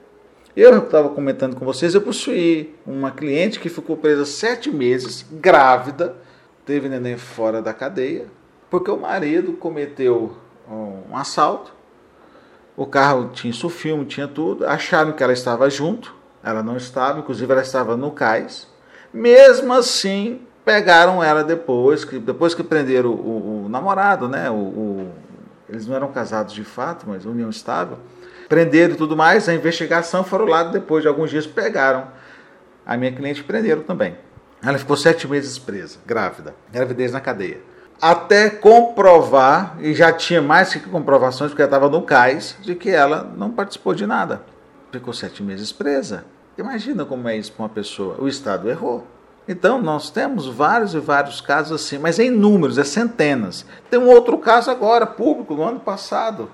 Eu 0.55 0.77
estava 0.77 1.09
comentando 1.09 1.55
com 1.55 1.65
vocês, 1.65 1.95
eu 1.95 2.01
possuí 2.01 2.75
uma 2.85 3.09
cliente 3.09 3.59
que 3.59 3.69
ficou 3.69 3.97
presa 3.97 4.23
sete 4.23 4.69
meses, 4.69 5.25
grávida, 5.31 6.15
teve 6.63 6.87
neném 6.87 7.17
fora 7.17 7.59
da 7.59 7.73
cadeia, 7.73 8.27
porque 8.69 8.91
o 8.91 8.97
marido 8.97 9.53
cometeu 9.53 10.37
um 10.69 11.17
assalto. 11.17 11.73
O 12.75 12.85
carro 12.85 13.29
tinha 13.33 13.49
isso 13.51 13.69
filme, 13.69 14.05
tinha 14.05 14.27
tudo. 14.27 14.65
Acharam 14.67 15.13
que 15.13 15.23
ela 15.23 15.33
estava 15.33 15.69
junto, 15.69 16.13
ela 16.43 16.61
não 16.61 16.77
estava, 16.77 17.19
inclusive 17.19 17.51
ela 17.51 17.61
estava 17.61 17.97
no 17.97 18.11
cais. 18.11 18.67
Mesmo 19.11 19.73
assim, 19.73 20.41
pegaram 20.65 21.23
ela 21.23 21.43
depois, 21.43 22.05
que, 22.05 22.19
depois 22.19 22.53
que 22.53 22.63
prenderam 22.63 23.11
o, 23.11 23.13
o, 23.13 23.65
o 23.65 23.69
namorado, 23.69 24.27
né? 24.27 24.49
O, 24.49 24.55
o, 24.55 25.11
eles 25.69 25.87
não 25.87 25.95
eram 25.95 26.11
casados 26.11 26.53
de 26.53 26.63
fato, 26.63 27.05
mas 27.07 27.25
união 27.25 27.49
estável. 27.49 27.97
Prenderam 28.47 28.93
e 28.93 28.97
tudo 28.97 29.15
mais, 29.15 29.49
a 29.49 29.53
investigação 29.53 30.23
foram 30.23 30.45
lá 30.45 30.63
depois 30.63 31.01
de 31.01 31.07
alguns 31.07 31.29
dias, 31.29 31.47
pegaram 31.47 32.07
a 32.85 32.97
minha 32.97 33.11
cliente 33.11 33.43
prenderam 33.43 33.81
também. 33.81 34.17
Ela 34.61 34.77
ficou 34.77 34.95
sete 34.95 35.27
meses 35.27 35.57
presa, 35.57 35.99
grávida, 36.05 36.55
gravidez 36.71 37.11
na 37.11 37.19
cadeia. 37.19 37.59
Até 38.01 38.49
comprovar, 38.49 39.77
e 39.79 39.93
já 39.93 40.11
tinha 40.11 40.41
mais 40.41 40.73
que 40.73 40.79
comprovações, 40.89 41.51
porque 41.51 41.61
ela 41.61 41.69
estava 41.69 41.89
no 41.89 42.01
cais, 42.01 42.57
de 42.61 42.75
que 42.75 42.89
ela 42.89 43.31
não 43.37 43.51
participou 43.51 43.93
de 43.93 44.05
nada. 44.05 44.43
Ficou 44.91 45.13
sete 45.13 45.41
meses 45.41 45.71
presa. 45.71 46.25
Imagina 46.57 47.05
como 47.05 47.27
é 47.27 47.37
isso 47.37 47.51
para 47.53 47.63
uma 47.63 47.69
pessoa. 47.69 48.15
O 48.19 48.27
Estado 48.27 48.69
errou. 48.69 49.07
Então, 49.47 49.81
nós 49.81 50.09
temos 50.09 50.47
vários 50.47 50.93
e 50.93 50.99
vários 50.99 51.41
casos 51.41 51.81
assim, 51.81 51.97
mas 51.97 52.17
em 52.17 52.29
números, 52.29 52.77
é 52.77 52.83
centenas. 52.83 53.65
Tem 53.89 53.99
um 53.99 54.07
outro 54.07 54.37
caso 54.37 54.71
agora, 54.71 55.05
público, 55.05 55.53
no 55.53 55.63
ano 55.63 55.79
passado. 55.79 56.49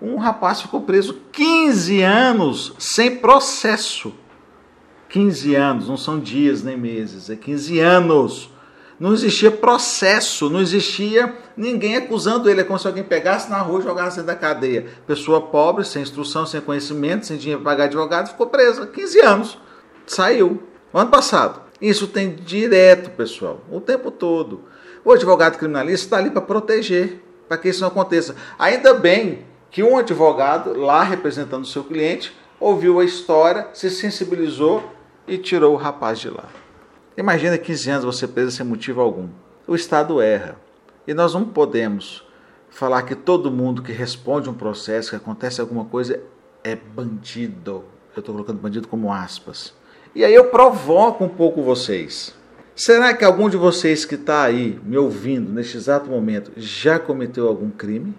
Um 0.00 0.16
rapaz 0.16 0.60
ficou 0.60 0.82
preso 0.82 1.14
15 1.32 2.02
anos 2.02 2.74
sem 2.78 3.16
processo. 3.16 4.14
15 5.08 5.54
anos, 5.54 5.88
não 5.88 5.96
são 5.96 6.18
dias 6.18 6.62
nem 6.62 6.76
meses, 6.76 7.30
é 7.30 7.36
15 7.36 7.80
anos. 7.80 8.50
Não 8.98 9.12
existia 9.12 9.50
processo, 9.50 10.48
não 10.48 10.60
existia 10.60 11.34
ninguém 11.56 11.96
acusando 11.96 12.48
ele. 12.48 12.60
É 12.60 12.64
como 12.64 12.78
se 12.78 12.86
alguém 12.86 13.02
pegasse 13.02 13.50
na 13.50 13.58
rua 13.58 13.80
e 13.80 13.82
jogasse 13.82 14.16
dentro 14.16 14.28
da 14.28 14.36
cadeia. 14.36 14.86
Pessoa 15.06 15.40
pobre, 15.40 15.84
sem 15.84 16.02
instrução, 16.02 16.46
sem 16.46 16.60
conhecimento, 16.60 17.26
sem 17.26 17.36
dinheiro 17.36 17.60
para 17.60 17.72
pagar 17.72 17.84
advogado, 17.84 18.28
ficou 18.28 18.46
presa 18.46 18.86
15 18.86 19.20
anos. 19.20 19.58
Saiu. 20.06 20.62
No 20.92 21.00
ano 21.00 21.10
passado. 21.10 21.63
Isso 21.80 22.06
tem 22.06 22.34
direto, 22.34 23.10
pessoal, 23.10 23.60
o 23.70 23.80
tempo 23.80 24.10
todo. 24.10 24.62
O 25.04 25.12
advogado 25.12 25.58
criminalista 25.58 26.06
está 26.06 26.16
ali 26.18 26.30
para 26.30 26.40
proteger, 26.40 27.22
para 27.48 27.58
que 27.58 27.68
isso 27.68 27.80
não 27.80 27.88
aconteça. 27.88 28.34
Ainda 28.58 28.94
bem 28.94 29.44
que 29.70 29.82
um 29.82 29.98
advogado, 29.98 30.72
lá 30.78 31.02
representando 31.02 31.64
o 31.64 31.66
seu 31.66 31.84
cliente, 31.84 32.34
ouviu 32.60 33.00
a 33.00 33.04
história, 33.04 33.68
se 33.74 33.90
sensibilizou 33.90 34.82
e 35.26 35.36
tirou 35.36 35.74
o 35.74 35.76
rapaz 35.76 36.18
de 36.18 36.30
lá. 36.30 36.48
Imagina 37.16 37.58
15 37.58 37.90
anos 37.90 38.04
você 38.04 38.26
preso 38.26 38.52
sem 38.52 38.64
motivo 38.64 39.00
algum. 39.00 39.28
O 39.66 39.74
Estado 39.74 40.20
erra. 40.20 40.56
E 41.06 41.12
nós 41.12 41.34
não 41.34 41.44
podemos 41.44 42.24
falar 42.70 43.02
que 43.02 43.14
todo 43.14 43.50
mundo 43.50 43.82
que 43.82 43.92
responde 43.92 44.48
um 44.48 44.54
processo, 44.54 45.10
que 45.10 45.16
acontece 45.16 45.60
alguma 45.60 45.84
coisa, 45.84 46.20
é 46.62 46.74
bandido. 46.74 47.84
Eu 48.16 48.20
estou 48.20 48.34
colocando 48.34 48.60
bandido 48.60 48.88
como 48.88 49.12
aspas. 49.12 49.74
E 50.14 50.24
aí 50.24 50.34
eu 50.34 50.44
provoco 50.44 51.24
um 51.24 51.28
pouco 51.28 51.62
vocês. 51.62 52.34
Será 52.76 53.14
que 53.14 53.24
algum 53.24 53.48
de 53.48 53.56
vocês 53.56 54.04
que 54.04 54.14
está 54.14 54.42
aí 54.42 54.78
me 54.84 54.96
ouvindo 54.96 55.52
neste 55.52 55.76
exato 55.76 56.08
momento 56.08 56.52
já 56.56 56.98
cometeu 56.98 57.48
algum 57.48 57.70
crime? 57.70 58.14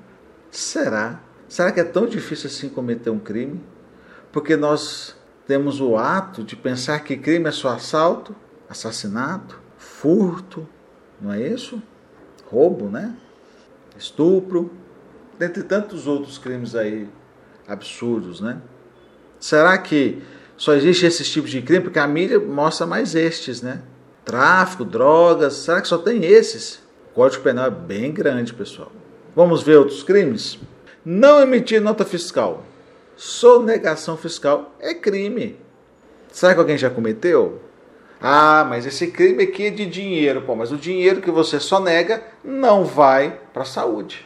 Será? 0.51 1.21
Será 1.47 1.71
que 1.71 1.79
é 1.79 1.83
tão 1.83 2.05
difícil 2.05 2.47
assim 2.47 2.69
cometer 2.69 3.09
um 3.09 3.19
crime? 3.19 3.61
Porque 4.31 4.55
nós 4.55 5.15
temos 5.47 5.79
o 5.79 5.95
ato 5.95 6.43
de 6.43 6.55
pensar 6.55 6.99
que 6.99 7.15
crime 7.15 7.47
é 7.47 7.51
só 7.51 7.69
assalto, 7.69 8.35
assassinato, 8.69 9.59
furto, 9.77 10.67
não 11.21 11.31
é 11.31 11.41
isso? 11.47 11.81
Roubo, 12.47 12.89
né? 12.89 13.15
Estupro, 13.97 14.71
dentre 15.39 15.63
tantos 15.63 16.07
outros 16.07 16.37
crimes 16.37 16.75
aí 16.75 17.07
absurdos, 17.67 18.41
né? 18.41 18.61
Será 19.39 19.77
que 19.77 20.21
só 20.57 20.73
existe 20.73 21.05
esses 21.05 21.29
tipos 21.29 21.51
de 21.51 21.61
crime 21.61 21.83
porque 21.83 21.99
a 21.99 22.07
mídia 22.07 22.39
mostra 22.39 22.87
mais 22.87 23.13
estes, 23.13 23.61
né? 23.61 23.81
Tráfico, 24.23 24.85
drogas, 24.85 25.53
será 25.53 25.81
que 25.81 25.87
só 25.87 25.97
tem 25.97 26.23
esses? 26.25 26.79
O 27.11 27.15
Código 27.15 27.43
Penal 27.43 27.67
é 27.67 27.71
bem 27.71 28.11
grande, 28.11 28.53
pessoal. 28.53 28.91
Vamos 29.35 29.61
ver 29.61 29.77
outros 29.77 30.01
crimes? 30.01 30.57
Não 31.05 31.41
emitir 31.41 31.81
nota 31.81 32.05
fiscal. 32.05 32.63
Sonegação 33.15 34.17
fiscal 34.17 34.73
é 34.79 34.93
crime. 34.93 35.59
Será 36.31 36.53
que 36.53 36.59
alguém 36.59 36.77
já 36.77 36.89
cometeu? 36.89 37.61
Ah, 38.19 38.65
mas 38.67 38.85
esse 38.85 39.07
crime 39.07 39.43
aqui 39.43 39.67
é 39.67 39.69
de 39.69 39.85
dinheiro. 39.85 40.41
Pô, 40.41 40.55
mas 40.55 40.71
o 40.71 40.77
dinheiro 40.77 41.21
que 41.21 41.31
você 41.31 41.59
sonega 41.59 42.23
não 42.43 42.83
vai 42.83 43.39
para 43.53 43.63
a 43.63 43.65
saúde, 43.65 44.25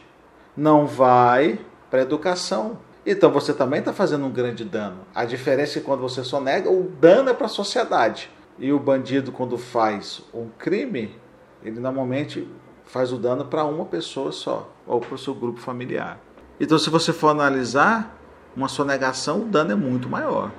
não 0.55 0.85
vai 0.85 1.59
para 1.89 1.99
a 1.99 2.03
educação, 2.03 2.79
então 3.05 3.31
você 3.31 3.53
também 3.53 3.79
está 3.79 3.93
fazendo 3.93 4.25
um 4.25 4.31
grande 4.31 4.63
dano. 4.63 4.99
A 5.15 5.25
diferença 5.25 5.77
é 5.77 5.81
que 5.81 5.85
quando 5.85 6.01
você 6.01 6.23
sonega, 6.23 6.69
o 6.69 6.83
dano 6.83 7.29
é 7.29 7.33
para 7.33 7.45
a 7.45 7.49
sociedade. 7.49 8.29
E 8.57 8.73
o 8.73 8.79
bandido, 8.79 9.31
quando 9.31 9.57
faz 9.57 10.21
um 10.33 10.47
crime, 10.57 11.15
ele 11.63 11.79
normalmente 11.79 12.47
faz 12.85 13.13
o 13.13 13.17
dano 13.17 13.45
para 13.45 13.63
uma 13.63 13.85
pessoa 13.85 14.31
só, 14.31 14.69
ou 14.85 14.99
para 14.99 15.15
o 15.15 15.17
seu 15.17 15.33
grupo 15.33 15.59
familiar. 15.59 16.19
Então, 16.59 16.77
se 16.77 16.89
você 16.89 17.13
for 17.13 17.29
analisar 17.29 18.17
uma 18.55 18.67
sonegação, 18.67 19.43
o 19.43 19.45
dano 19.45 19.71
é 19.71 19.75
muito 19.75 20.09
maior. 20.09 20.51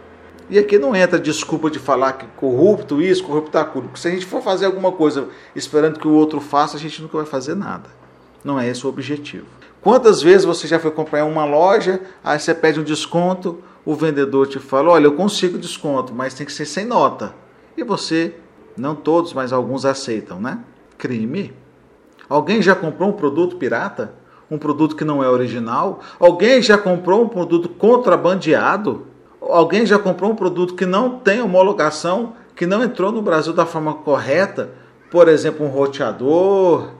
E 0.48 0.58
aqui 0.58 0.78
não 0.78 0.96
entra 0.96 1.18
desculpa 1.18 1.70
de 1.70 1.78
falar 1.78 2.14
que 2.14 2.26
corrupto 2.36 3.02
isso, 3.02 3.22
corrupto 3.22 3.56
aquilo. 3.58 3.90
Se 3.94 4.08
a 4.08 4.10
gente 4.10 4.26
for 4.26 4.42
fazer 4.42 4.66
alguma 4.66 4.90
coisa 4.90 5.28
esperando 5.54 6.00
que 6.00 6.08
o 6.08 6.12
outro 6.12 6.40
faça, 6.40 6.76
a 6.76 6.80
gente 6.80 7.02
nunca 7.02 7.18
vai 7.18 7.26
fazer 7.26 7.54
nada. 7.54 7.90
Não 8.42 8.58
é 8.58 8.66
esse 8.66 8.84
o 8.86 8.88
objetivo. 8.88 9.46
Quantas 9.82 10.20
vezes 10.20 10.44
você 10.44 10.66
já 10.66 10.78
foi 10.78 10.90
comprar 10.90 11.20
em 11.20 11.30
uma 11.30 11.44
loja, 11.44 12.00
aí 12.22 12.38
você 12.38 12.54
pede 12.54 12.80
um 12.80 12.84
desconto, 12.84 13.62
o 13.84 13.94
vendedor 13.94 14.46
te 14.46 14.58
fala: 14.58 14.90
Olha, 14.90 15.06
eu 15.06 15.14
consigo 15.14 15.58
desconto, 15.58 16.14
mas 16.14 16.34
tem 16.34 16.46
que 16.46 16.52
ser 16.52 16.66
sem 16.66 16.84
nota. 16.84 17.34
E 17.76 17.82
você, 17.82 18.34
não 18.76 18.94
todos, 18.94 19.32
mas 19.32 19.52
alguns 19.52 19.84
aceitam, 19.86 20.40
né? 20.40 20.58
Crime. 20.98 21.54
Alguém 22.28 22.60
já 22.60 22.74
comprou 22.74 23.08
um 23.08 23.12
produto 23.12 23.56
pirata? 23.56 24.14
Um 24.50 24.58
produto 24.58 24.96
que 24.96 25.04
não 25.04 25.22
é 25.22 25.28
original? 25.28 26.00
Alguém 26.18 26.60
já 26.60 26.76
comprou 26.76 27.22
um 27.22 27.28
produto 27.28 27.68
contrabandeado? 27.68 29.06
Alguém 29.40 29.86
já 29.86 29.98
comprou 29.98 30.32
um 30.32 30.36
produto 30.36 30.74
que 30.74 30.84
não 30.84 31.18
tem 31.18 31.40
homologação, 31.40 32.34
que 32.54 32.66
não 32.66 32.82
entrou 32.82 33.10
no 33.10 33.22
Brasil 33.22 33.52
da 33.52 33.64
forma 33.64 33.94
correta? 33.94 34.72
Por 35.10 35.28
exemplo, 35.28 35.64
um 35.64 35.68
roteador, 35.68 36.90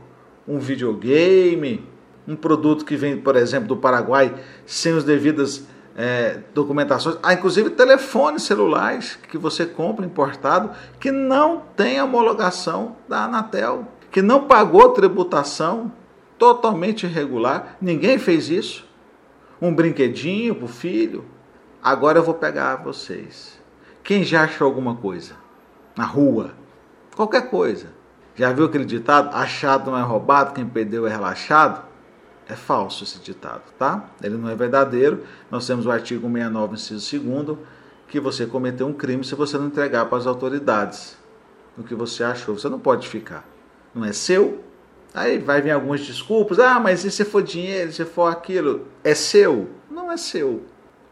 um 0.49 0.59
videogame, 0.59 1.90
um 2.31 2.37
produto 2.37 2.85
que 2.85 2.97
vem, 2.97 3.17
por 3.17 3.37
exemplo, 3.37 3.69
do 3.69 3.77
Paraguai 3.77 4.35
sem 4.65 4.97
as 4.97 5.05
devidas 5.05 5.67
é, 5.97 6.39
documentações, 6.55 7.19
há 7.23 7.35
inclusive 7.35 7.71
telefones 7.71 8.45
celulares 8.45 9.17
que 9.29 9.37
você 9.37 9.67
compra 9.67 10.07
importado 10.07 10.71
que 11.01 11.11
não 11.11 11.63
tem 11.77 12.01
homologação 12.01 12.97
da 13.09 13.25
Anatel, 13.25 13.89
que 14.11 14.23
não 14.23 14.47
pagou 14.47 14.91
tributação, 14.91 15.93
totalmente 16.39 17.05
irregular. 17.05 17.77
Ninguém 17.81 18.19
fez 18.19 18.49
isso. 18.49 18.89
Um 19.61 19.75
brinquedinho 19.75 20.55
para 20.55 20.65
o 20.65 20.69
filho. 20.69 21.25
Agora 21.83 22.19
eu 22.19 22.23
vou 22.23 22.35
pegar 22.35 22.77
vocês. 22.77 23.61
Quem 24.03 24.25
já 24.25 24.45
achou 24.45 24.67
alguma 24.67 24.97
coisa 24.97 25.35
na 25.97 26.05
rua? 26.05 26.53
Qualquer 27.15 27.51
coisa. 27.51 27.89
Já 28.35 28.53
viu 28.53 28.65
aquele 28.65 28.87
ditado? 28.87 29.37
Achado 29.37 29.91
não 29.91 29.99
é 29.99 30.03
roubado, 30.03 30.55
quem 30.55 30.67
perdeu 30.67 31.07
é 31.07 31.11
relaxado? 31.11 31.90
É 32.51 32.57
falso 32.57 33.05
esse 33.05 33.21
ditado, 33.21 33.63
tá? 33.79 34.11
Ele 34.21 34.37
não 34.37 34.49
é 34.49 34.57
verdadeiro. 34.57 35.23
Nós 35.49 35.65
temos 35.69 35.87
o 35.87 35.91
artigo 35.91 36.27
69, 36.27 36.75
inciso 36.75 37.21
2 37.21 37.59
que 38.09 38.19
você 38.19 38.45
cometeu 38.45 38.89
um 38.89 38.93
crime 38.93 39.23
se 39.23 39.37
você 39.37 39.57
não 39.57 39.69
entregar 39.69 40.07
para 40.07 40.19
as 40.19 40.27
autoridades 40.27 41.17
o 41.79 41.85
que 41.85 41.95
você 41.95 42.25
achou. 42.25 42.59
Você 42.59 42.69
não 42.69 42.81
pode 42.81 43.07
ficar. 43.09 43.49
Não 43.95 44.05
é 44.05 44.13
seu. 44.13 44.65
Aí 45.15 45.39
vai 45.39 45.63
vir 45.63 45.71
algumas 45.71 46.01
desculpas. 46.01 46.59
Ah, 46.59 46.81
mas 46.81 47.05
e 47.05 47.11
se 47.13 47.25
for 47.25 47.41
dinheiro, 47.41 47.93
se 47.93 48.05
for 48.05 48.27
aquilo? 48.27 48.89
É 49.05 49.15
seu? 49.15 49.69
Não 49.89 50.11
é 50.11 50.17
seu. 50.17 50.65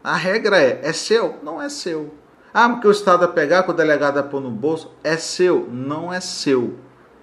A 0.03 0.17
regra 0.17 0.61
é, 0.61 0.81
é 0.83 0.91
seu? 0.91 1.39
Não 1.41 1.61
é 1.61 1.69
seu. 1.69 2.13
Ah, 2.53 2.67
porque 2.67 2.87
o 2.87 2.91
Estado 2.91 3.19
vai 3.19 3.31
pegar, 3.33 3.63
com 3.63 3.71
o 3.71 3.75
delegado 3.75 4.15
vai 4.15 4.23
pôr 4.23 4.41
no 4.41 4.51
bolso? 4.51 4.91
É 5.01 5.15
seu? 5.15 5.69
Não 5.71 6.13
é 6.13 6.19
seu. 6.19 6.75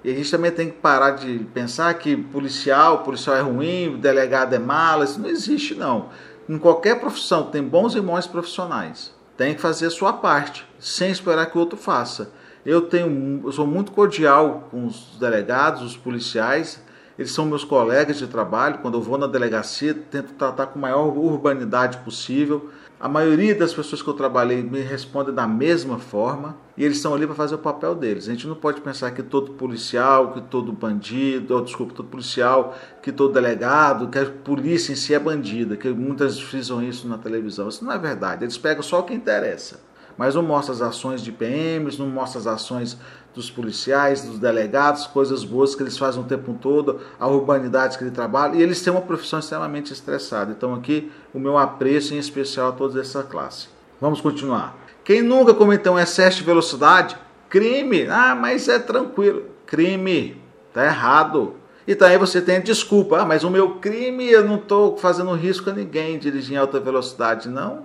E 0.06 0.10
a 0.12 0.14
gente 0.14 0.30
também 0.30 0.52
tem 0.52 0.70
que 0.70 0.76
parar 0.76 1.10
de 1.10 1.40
pensar 1.52 1.92
que 1.94 2.16
policial, 2.16 3.02
policial 3.02 3.34
é 3.34 3.40
ruim, 3.40 3.98
delegado 3.98 4.54
é 4.54 4.58
malo, 4.58 5.02
isso 5.02 5.18
não 5.18 5.28
existe 5.28 5.74
não. 5.74 6.10
Em 6.48 6.56
qualquer 6.58 7.00
profissão 7.00 7.42
tem 7.50 7.60
bons 7.60 7.96
e 7.96 8.00
maus 8.00 8.24
profissionais. 8.24 9.12
Tem 9.36 9.52
que 9.52 9.60
fazer 9.60 9.86
a 9.86 9.90
sua 9.90 10.12
parte, 10.12 10.64
sem 10.78 11.10
esperar 11.10 11.46
que 11.46 11.58
o 11.58 11.60
outro 11.60 11.76
faça. 11.76 12.30
Eu 12.64 12.82
tenho, 12.82 13.42
eu 13.44 13.50
sou 13.50 13.66
muito 13.66 13.90
cordial 13.90 14.68
com 14.70 14.86
os 14.86 15.16
delegados, 15.18 15.82
os 15.82 15.96
policiais, 15.96 16.80
eles 17.18 17.32
são 17.32 17.44
meus 17.44 17.64
colegas 17.64 18.18
de 18.18 18.28
trabalho. 18.28 18.78
Quando 18.78 18.98
eu 18.98 19.02
vou 19.02 19.18
na 19.18 19.26
delegacia, 19.26 19.92
tento 19.92 20.34
tratar 20.34 20.66
com 20.66 20.78
a 20.78 20.82
maior 20.82 21.06
urbanidade 21.18 21.98
possível. 21.98 22.70
A 22.98 23.10
maioria 23.10 23.54
das 23.54 23.74
pessoas 23.74 24.00
que 24.00 24.08
eu 24.08 24.14
trabalhei 24.14 24.62
me 24.62 24.80
respondem 24.80 25.34
da 25.34 25.46
mesma 25.46 25.98
forma 25.98 26.56
e 26.78 26.82
eles 26.82 26.96
estão 26.96 27.12
ali 27.12 27.26
para 27.26 27.34
fazer 27.34 27.54
o 27.54 27.58
papel 27.58 27.94
deles. 27.94 28.26
A 28.26 28.30
gente 28.30 28.46
não 28.46 28.54
pode 28.54 28.80
pensar 28.80 29.10
que 29.10 29.22
todo 29.22 29.52
policial, 29.52 30.32
que 30.32 30.40
todo 30.40 30.72
bandido, 30.72 31.54
ou, 31.54 31.60
desculpa, 31.62 31.92
todo 31.92 32.08
policial, 32.08 32.74
que 33.02 33.12
todo 33.12 33.34
delegado, 33.34 34.08
que 34.08 34.18
a 34.18 34.24
polícia 34.24 34.92
em 34.92 34.96
si 34.96 35.12
é 35.12 35.18
bandida, 35.18 35.76
que 35.76 35.90
muitas 35.90 36.40
frisam 36.40 36.82
isso 36.82 37.06
na 37.06 37.18
televisão. 37.18 37.68
Isso 37.68 37.84
não 37.84 37.92
é 37.92 37.98
verdade. 37.98 38.44
Eles 38.44 38.56
pegam 38.56 38.82
só 38.82 39.00
o 39.00 39.02
que 39.02 39.12
interessa 39.12 39.84
mas 40.16 40.34
não 40.34 40.42
mostra 40.42 40.72
as 40.72 40.80
ações 40.80 41.20
de 41.20 41.30
PMs, 41.30 41.98
não 41.98 42.08
mostra 42.08 42.40
as 42.40 42.46
ações 42.46 42.96
dos 43.36 43.50
policiais, 43.50 44.22
dos 44.22 44.38
delegados, 44.38 45.06
coisas 45.06 45.44
boas 45.44 45.74
que 45.74 45.82
eles 45.82 45.98
fazem 45.98 46.22
o 46.22 46.24
tempo 46.24 46.56
todo, 46.60 47.00
a 47.20 47.28
urbanidade 47.28 47.98
que 47.98 48.02
ele 48.02 48.10
trabalha, 48.10 48.56
e 48.56 48.62
eles 48.62 48.80
têm 48.80 48.90
uma 48.90 49.02
profissão 49.02 49.38
extremamente 49.38 49.92
estressada. 49.92 50.52
Então 50.56 50.74
aqui 50.74 51.12
o 51.34 51.38
meu 51.38 51.58
apreço 51.58 52.14
em 52.14 52.18
especial 52.18 52.70
a 52.70 52.72
toda 52.72 52.98
essa 52.98 53.22
classe. 53.22 53.68
Vamos 54.00 54.22
continuar. 54.22 54.74
Quem 55.04 55.20
nunca 55.20 55.52
cometeu 55.52 55.92
um 55.92 55.98
excesso 55.98 56.38
de 56.38 56.44
velocidade? 56.44 57.16
Crime. 57.50 58.08
Ah, 58.08 58.34
mas 58.34 58.68
é 58.68 58.78
tranquilo. 58.78 59.44
Crime. 59.66 60.40
Tá 60.72 60.86
errado. 60.86 61.54
E 61.86 61.94
também 61.94 62.18
você 62.18 62.40
tem 62.40 62.60
desculpa. 62.60 63.20
Ah, 63.20 63.24
mas 63.26 63.44
o 63.44 63.50
meu 63.50 63.76
crime 63.76 64.28
eu 64.28 64.44
não 64.44 64.56
estou 64.56 64.96
fazendo 64.96 65.32
risco 65.34 65.68
a 65.68 65.72
ninguém 65.74 66.18
dirigindo 66.18 66.54
em 66.54 66.58
alta 66.58 66.80
velocidade. 66.80 67.48
Não. 67.48 67.84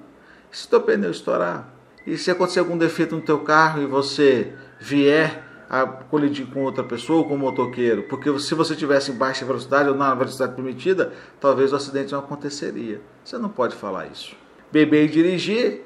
Se 0.49 0.65
o 0.65 0.69
teu 0.69 0.81
pneu 0.81 1.11
estourar, 1.11 1.69
e 2.05 2.17
se 2.17 2.31
acontecer 2.31 2.59
algum 2.59 2.77
defeito 2.77 3.15
no 3.15 3.21
teu 3.21 3.39
carro 3.39 3.81
e 3.81 3.85
você 3.85 4.53
vier 4.81 5.43
a 5.69 5.85
colidir 5.85 6.47
com 6.47 6.63
outra 6.63 6.83
pessoa, 6.83 7.23
com 7.23 7.35
um 7.35 7.37
motoqueiro, 7.37 8.03
porque 8.03 8.37
se 8.39 8.53
você 8.55 8.75
tivesse 8.75 9.11
em 9.11 9.15
baixa 9.15 9.45
velocidade 9.45 9.87
ou 9.87 9.95
na 9.95 10.13
velocidade 10.13 10.53
permitida, 10.53 11.13
talvez 11.39 11.71
o 11.71 11.75
acidente 11.77 12.11
não 12.11 12.19
aconteceria. 12.19 12.99
Você 13.23 13.37
não 13.37 13.47
pode 13.47 13.75
falar 13.75 14.07
isso. 14.07 14.35
Beber 14.69 15.05
e 15.05 15.09
dirigir, 15.09 15.83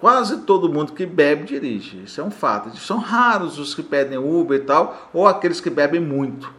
quase 0.00 0.42
todo 0.42 0.72
mundo 0.72 0.92
que 0.92 1.04
bebe 1.04 1.44
dirige. 1.44 2.04
Isso 2.04 2.20
é 2.20 2.24
um 2.24 2.30
fato. 2.30 2.74
São 2.78 2.98
raros 2.98 3.58
os 3.58 3.74
que 3.74 3.82
pedem 3.82 4.16
Uber 4.16 4.58
e 4.58 4.64
tal, 4.64 5.10
ou 5.12 5.26
aqueles 5.26 5.60
que 5.60 5.68
bebem 5.68 6.00
muito. 6.00 6.50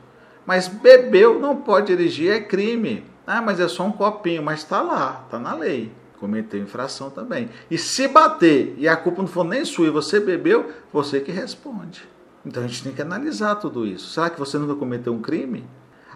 Mas 0.45 0.67
bebeu 0.67 1.39
não 1.39 1.55
pode 1.55 1.87
dirigir, 1.87 2.31
é 2.31 2.39
crime. 2.39 3.03
Ah, 3.25 3.41
mas 3.41 3.59
é 3.59 3.67
só 3.67 3.83
um 3.83 3.91
copinho, 3.91 4.43
mas 4.43 4.59
está 4.59 4.81
lá, 4.81 5.23
está 5.25 5.39
na 5.39 5.55
lei 5.55 5.91
cometeu 6.19 6.61
infração 6.61 7.09
também. 7.09 7.49
E 7.71 7.77
se 7.77 8.07
bater 8.07 8.75
e 8.77 8.87
a 8.87 8.95
culpa 8.95 9.21
não 9.21 9.27
for 9.27 9.43
nem 9.43 9.63
sua 9.65 9.87
e 9.87 9.89
você 9.89 10.19
bebeu, 10.19 10.69
você 10.91 11.19
que 11.19 11.31
responde. 11.31 12.07
Então 12.45 12.63
a 12.63 12.67
gente 12.67 12.83
tem 12.83 12.93
que 12.93 13.01
analisar 13.01 13.55
tudo 13.55 13.85
isso. 13.85 14.09
Será 14.09 14.29
que 14.29 14.39
você 14.39 14.57
nunca 14.57 14.75
cometeu 14.75 15.13
um 15.13 15.21
crime? 15.21 15.67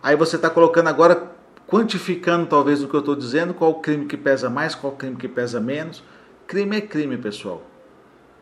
Aí 0.02 0.16
você 0.16 0.36
está 0.36 0.50
colocando 0.50 0.88
agora, 0.88 1.32
quantificando 1.68 2.46
talvez 2.46 2.84
o 2.84 2.88
que 2.88 2.94
eu 2.94 3.00
estou 3.00 3.16
dizendo, 3.16 3.54
qual 3.54 3.76
crime 3.76 4.06
que 4.06 4.18
pesa 4.18 4.50
mais, 4.50 4.76
qual 4.76 4.94
o 4.94 4.96
crime 4.96 5.16
que 5.16 5.28
pesa 5.28 5.60
menos. 5.60 6.04
Crime 6.46 6.78
é 6.78 6.82
crime, 6.82 7.18
pessoal. 7.18 7.64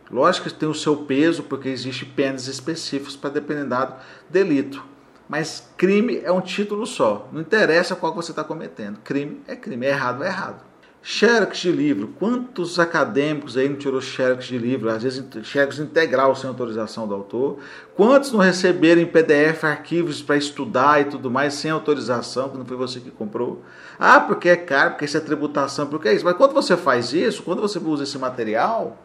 Lógico 0.10 0.50
que 0.50 0.56
tem 0.56 0.68
o 0.68 0.74
seu 0.74 0.98
peso, 0.98 1.44
porque 1.44 1.70
existe 1.70 2.06
penas 2.06 2.48
específicas 2.48 3.16
para 3.16 3.30
determinado 3.30 3.96
delito. 4.30 4.84
Mas 5.30 5.72
crime 5.78 6.20
é 6.24 6.32
um 6.32 6.42
título 6.42 6.86
só. 6.86 7.30
Não 7.32 7.40
interessa 7.40 7.96
qual 7.96 8.14
você 8.14 8.32
está 8.32 8.44
cometendo. 8.44 9.00
Crime 9.02 9.42
é 9.48 9.56
crime. 9.56 9.86
É 9.86 9.90
errado, 9.90 10.24
é 10.24 10.28
errado. 10.28 10.71
Xerox 11.04 11.58
de 11.58 11.72
livro. 11.72 12.10
Quantos 12.20 12.78
acadêmicos 12.78 13.58
aí 13.58 13.68
não 13.68 13.76
tirou 13.76 14.00
xerox 14.00 14.46
de 14.46 14.58
livro? 14.58 14.88
Às 14.88 15.02
vezes 15.02 15.24
xerox 15.44 15.80
integral 15.80 16.36
sem 16.36 16.48
autorização 16.48 17.08
do 17.08 17.16
autor. 17.16 17.58
Quantos 17.96 18.32
não 18.32 18.40
receberam 18.40 19.02
em 19.02 19.08
PDF 19.08 19.64
arquivos 19.64 20.22
para 20.22 20.38
estudar 20.38 21.02
e 21.02 21.06
tudo 21.06 21.32
mais 21.32 21.56
sem 21.56 21.72
autorização, 21.72 22.50
que 22.50 22.58
não 22.58 22.66
foi 22.66 22.78
você 22.78 23.00
que 23.00 23.10
comprou? 23.10 23.64
Ah, 23.98 24.20
porque 24.20 24.50
é 24.50 24.56
caro, 24.56 24.92
porque 24.92 25.06
isso 25.06 25.18
é 25.18 25.22
tributação, 25.22 25.88
porque 25.88 26.08
é 26.08 26.14
isso. 26.14 26.26
Mas 26.26 26.38
quando 26.38 26.54
você 26.54 26.78
faz 26.78 27.14
isso, 27.14 27.42
quando 27.42 27.62
você 27.62 27.80
usa 27.80 28.04
esse 28.04 28.20
material, 28.20 28.98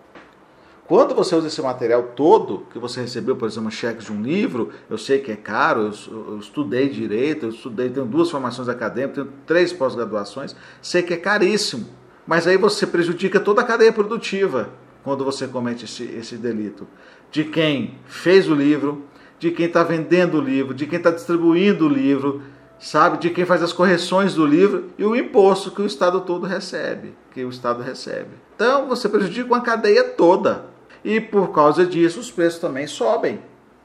quando 0.87 1.17
você 1.17 1.35
usa 1.35 1.49
esse 1.49 1.61
material 1.61 2.03
todo 2.15 2.65
que 2.71 2.79
você 2.79 3.01
recebeu, 3.01 3.35
por 3.35 3.49
exemplo, 3.49 3.71
cheques 3.73 4.05
de 4.05 4.13
um 4.13 4.23
livro, 4.23 4.71
eu 4.89 4.97
sei 4.97 5.19
que 5.19 5.33
é 5.33 5.37
caro, 5.37 5.91
eu, 6.09 6.33
eu 6.33 6.39
estudei 6.39 6.89
direito, 6.89 7.47
eu 7.47 7.51
estudei, 7.51 7.91
tenho 7.91 8.07
duas 8.07 8.31
formações 8.31 8.69
acadêmicas, 8.69 9.25
tenho 9.25 9.37
três 9.45 9.73
pós-graduações, 9.73 10.55
sei 10.81 11.03
que 11.03 11.15
é 11.15 11.17
caríssimo. 11.17 11.89
Mas 12.25 12.47
aí 12.47 12.57
você 12.57 12.87
prejudica 12.87 13.41
toda 13.41 13.63
a 13.63 13.65
cadeia 13.65 13.93
produtiva 13.93 14.71
quando 15.03 15.25
você 15.25 15.49
comete 15.49 15.85
esse, 15.85 16.05
esse 16.05 16.37
delito. 16.37 16.87
De 17.33 17.45
quem 17.45 17.99
fez 18.07 18.49
o 18.49 18.55
livro, 18.55 19.05
de 19.41 19.51
quem 19.51 19.67
está 19.67 19.83
vendendo 19.83 20.39
o 20.39 20.41
livro, 20.41 20.73
de 20.73 20.87
quem 20.87 20.99
está 20.99 21.11
distribuindo 21.11 21.87
o 21.87 21.89
livro, 21.89 22.43
sabe? 22.79 23.19
De 23.19 23.31
quem 23.31 23.45
faz 23.45 23.61
as 23.61 23.73
correções 23.73 24.35
do 24.35 24.47
livro 24.47 24.91
e 24.97 25.05
o 25.05 25.17
imposto 25.17 25.73
que 25.73 25.83
o 25.83 25.87
Estado 25.87 26.21
todo 26.21 26.47
recebe, 26.47 27.15
que 27.33 27.45
o 27.45 27.51
Estado 27.51 27.83
recebe. 27.83 28.31
Então 28.55 28.87
você 28.87 29.09
prejudica 29.09 29.47
uma 29.47 29.61
cadeia 29.61 30.05
toda 30.05 30.76
e 31.07 31.21
por 31.21 31.53
causa 31.53 31.87
disso 31.87 32.19
os 32.19 32.33
preços 32.33 32.59
também 32.59 32.89
sobem. 32.89 33.39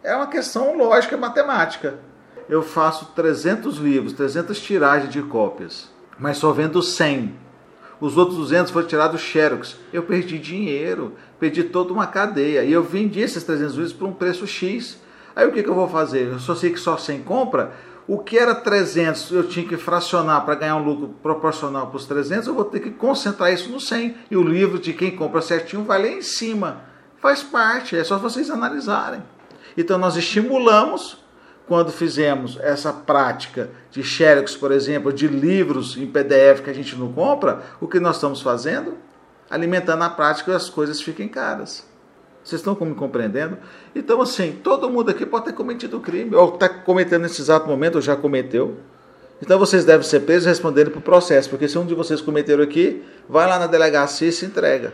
É 0.03 0.15
uma 0.15 0.25
questão 0.25 0.75
lógica 0.75 1.15
matemática. 1.15 1.99
Eu 2.49 2.63
faço 2.63 3.11
300 3.15 3.77
livros, 3.77 4.13
300 4.13 4.59
tiragens 4.59 5.13
de 5.13 5.21
cópias, 5.21 5.87
mas 6.17 6.37
só 6.37 6.51
vendo 6.51 6.81
100. 6.81 7.35
Os 7.99 8.17
outros 8.17 8.39
200 8.39 8.71
foram 8.71 8.87
tirados 8.87 9.21
xerox. 9.21 9.77
Eu 9.93 10.01
perdi 10.01 10.39
dinheiro, 10.39 11.13
perdi 11.39 11.63
toda 11.63 11.93
uma 11.93 12.07
cadeia. 12.07 12.63
E 12.63 12.73
eu 12.73 12.83
vendi 12.83 13.19
esses 13.19 13.43
300 13.43 13.75
livros 13.75 13.93
por 13.93 14.07
um 14.07 14.13
preço 14.13 14.47
X. 14.47 14.97
Aí 15.35 15.47
o 15.47 15.51
que, 15.51 15.61
que 15.61 15.69
eu 15.69 15.75
vou 15.75 15.87
fazer? 15.87 16.25
Eu 16.25 16.39
só 16.39 16.55
sei 16.55 16.71
que 16.71 16.79
só 16.79 16.97
100 16.97 17.21
compra. 17.21 17.71
O 18.07 18.17
que 18.17 18.35
era 18.35 18.55
300 18.55 19.31
eu 19.31 19.47
tinha 19.47 19.67
que 19.67 19.77
fracionar 19.77 20.43
para 20.43 20.55
ganhar 20.55 20.75
um 20.77 20.83
lucro 20.83 21.13
proporcional 21.21 21.85
para 21.85 21.97
os 21.97 22.07
300, 22.07 22.47
eu 22.47 22.55
vou 22.55 22.65
ter 22.65 22.79
que 22.79 22.89
concentrar 22.89 23.53
isso 23.53 23.69
no 23.69 23.79
100. 23.79 24.15
E 24.31 24.35
o 24.35 24.41
livro 24.41 24.79
de 24.79 24.91
quem 24.91 25.15
compra 25.15 25.39
certinho 25.39 25.83
vai 25.83 26.01
lá 26.01 26.07
em 26.07 26.23
cima. 26.23 26.89
Faz 27.21 27.43
parte, 27.43 27.95
é 27.95 28.03
só 28.03 28.17
vocês 28.17 28.49
analisarem. 28.49 29.21
Então 29.77 29.99
nós 29.99 30.15
estimulamos 30.15 31.23
quando 31.67 31.91
fizemos 31.91 32.57
essa 32.59 32.91
prática 32.91 33.69
de 33.91 34.03
xerox, 34.03 34.55
por 34.55 34.71
exemplo, 34.71 35.13
de 35.13 35.27
livros 35.27 35.95
em 35.95 36.07
PDF 36.07 36.61
que 36.63 36.69
a 36.69 36.73
gente 36.73 36.95
não 36.95 37.13
compra, 37.13 37.61
o 37.79 37.87
que 37.87 37.99
nós 37.99 38.15
estamos 38.15 38.41
fazendo? 38.41 38.97
Alimentando 39.49 40.03
a 40.03 40.09
prática 40.09 40.55
as 40.55 40.69
coisas 40.69 40.99
fiquem 40.99 41.29
caras. 41.29 41.85
Vocês 42.43 42.59
estão 42.59 42.75
me 42.81 42.95
compreendendo? 42.95 43.57
Então, 43.95 44.19
assim, 44.19 44.59
todo 44.63 44.89
mundo 44.89 45.11
aqui 45.11 45.23
pode 45.23 45.45
ter 45.45 45.53
cometido 45.53 45.99
crime, 45.99 46.35
ou 46.35 46.55
está 46.55 46.67
cometendo 46.67 47.21
nesse 47.21 47.39
exato 47.39 47.67
momento, 47.67 47.95
ou 47.95 48.01
já 48.01 48.15
cometeu. 48.15 48.77
Então, 49.39 49.59
vocês 49.59 49.85
devem 49.85 50.05
ser 50.05 50.21
presos 50.21 50.47
responderem 50.47 50.91
para 50.91 50.99
o 50.99 51.03
processo, 51.03 51.49
porque 51.49 51.67
se 51.67 51.77
um 51.77 51.85
de 51.85 51.93
vocês 51.93 52.19
cometeram 52.19 52.63
aqui, 52.63 53.05
vai 53.29 53.47
lá 53.47 53.59
na 53.59 53.67
delegacia 53.67 54.27
e 54.27 54.31
se 54.31 54.43
entrega. 54.45 54.91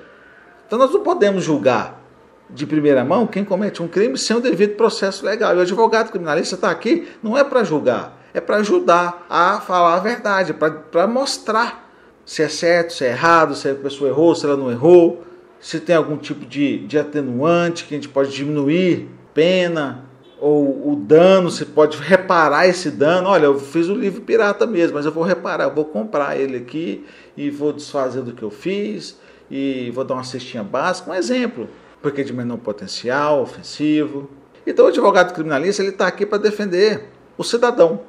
Então, 0.68 0.78
nós 0.78 0.92
não 0.92 1.02
podemos 1.02 1.44
julgar 1.44 2.07
de 2.50 2.66
primeira 2.66 3.04
mão 3.04 3.28
quem 3.28 3.44
comete 3.44 3.82
um 3.82 3.88
crime 3.88 4.18
sem 4.18 4.36
o 4.36 4.40
devido 4.40 4.76
processo 4.76 5.26
legal. 5.26 5.54
E 5.54 5.58
o 5.58 5.62
advogado 5.62 6.12
criminalista 6.12 6.56
está 6.56 6.70
aqui 6.70 7.08
não 7.22 7.38
é 7.38 7.44
para 7.44 7.64
julgar, 7.64 8.22
é 8.34 8.40
para 8.40 8.58
ajudar 8.58 9.26
a 9.30 9.60
falar 9.60 9.96
a 9.96 10.00
verdade, 10.00 10.54
para 10.54 11.08
mostrar 11.08 11.88
se 12.26 12.44
é 12.44 12.50
certo, 12.50 12.94
se 12.94 13.06
é 13.06 13.10
errado, 13.10 13.56
se 13.56 13.70
a 13.70 13.76
pessoa 13.76 14.10
errou, 14.10 14.36
se 14.36 14.46
ela 14.46 14.58
não 14.58 14.70
errou, 14.70 15.24
se 15.60 15.80
tem 15.80 15.96
algum 15.96 16.18
tipo 16.18 16.46
de, 16.46 16.80
de 16.80 17.00
atenuante 17.00 17.86
que 17.86 17.96
a 17.96 17.98
gente 17.98 18.10
pode 18.10 18.32
diminuir 18.32 19.10
pena 19.34 20.06
ou 20.40 20.92
o 20.92 20.96
dano, 20.96 21.50
se 21.50 21.66
pode 21.66 21.98
reparar 21.98 22.68
esse 22.68 22.92
dano. 22.92 23.30
Olha, 23.30 23.46
eu 23.46 23.60
fiz 23.60 23.88
o 23.88 23.96
livro 23.96 24.22
pirata 24.22 24.68
mesmo, 24.68 24.96
mas 24.96 25.06
eu 25.06 25.12
vou 25.12 25.24
reparar, 25.24 25.66
eu 25.66 25.74
vou 25.74 25.86
comprar 25.86 26.38
ele 26.38 26.58
aqui 26.58 27.06
e 27.36 27.50
vou 27.50 27.74
desfazer 27.74 28.22
do 28.22 28.34
que 28.34 28.44
eu 28.44 28.52
fiz 28.52 29.20
e 29.50 29.90
vou 29.96 30.04
dar 30.04 30.16
uma 30.16 30.24
cestinha 30.24 30.64
básica, 30.64 31.10
um 31.10 31.16
exemplo 31.16 31.68
porque 32.08 32.24
de 32.24 32.32
menor 32.32 32.60
potencial 32.60 33.42
ofensivo. 33.42 34.30
Então 34.66 34.86
o 34.86 34.88
advogado 34.88 35.34
criminalista 35.34 35.82
ele 35.82 35.92
está 35.92 36.08
aqui 36.08 36.26
para 36.26 36.38
defender 36.38 37.10
o 37.38 37.44
cidadão, 37.44 38.00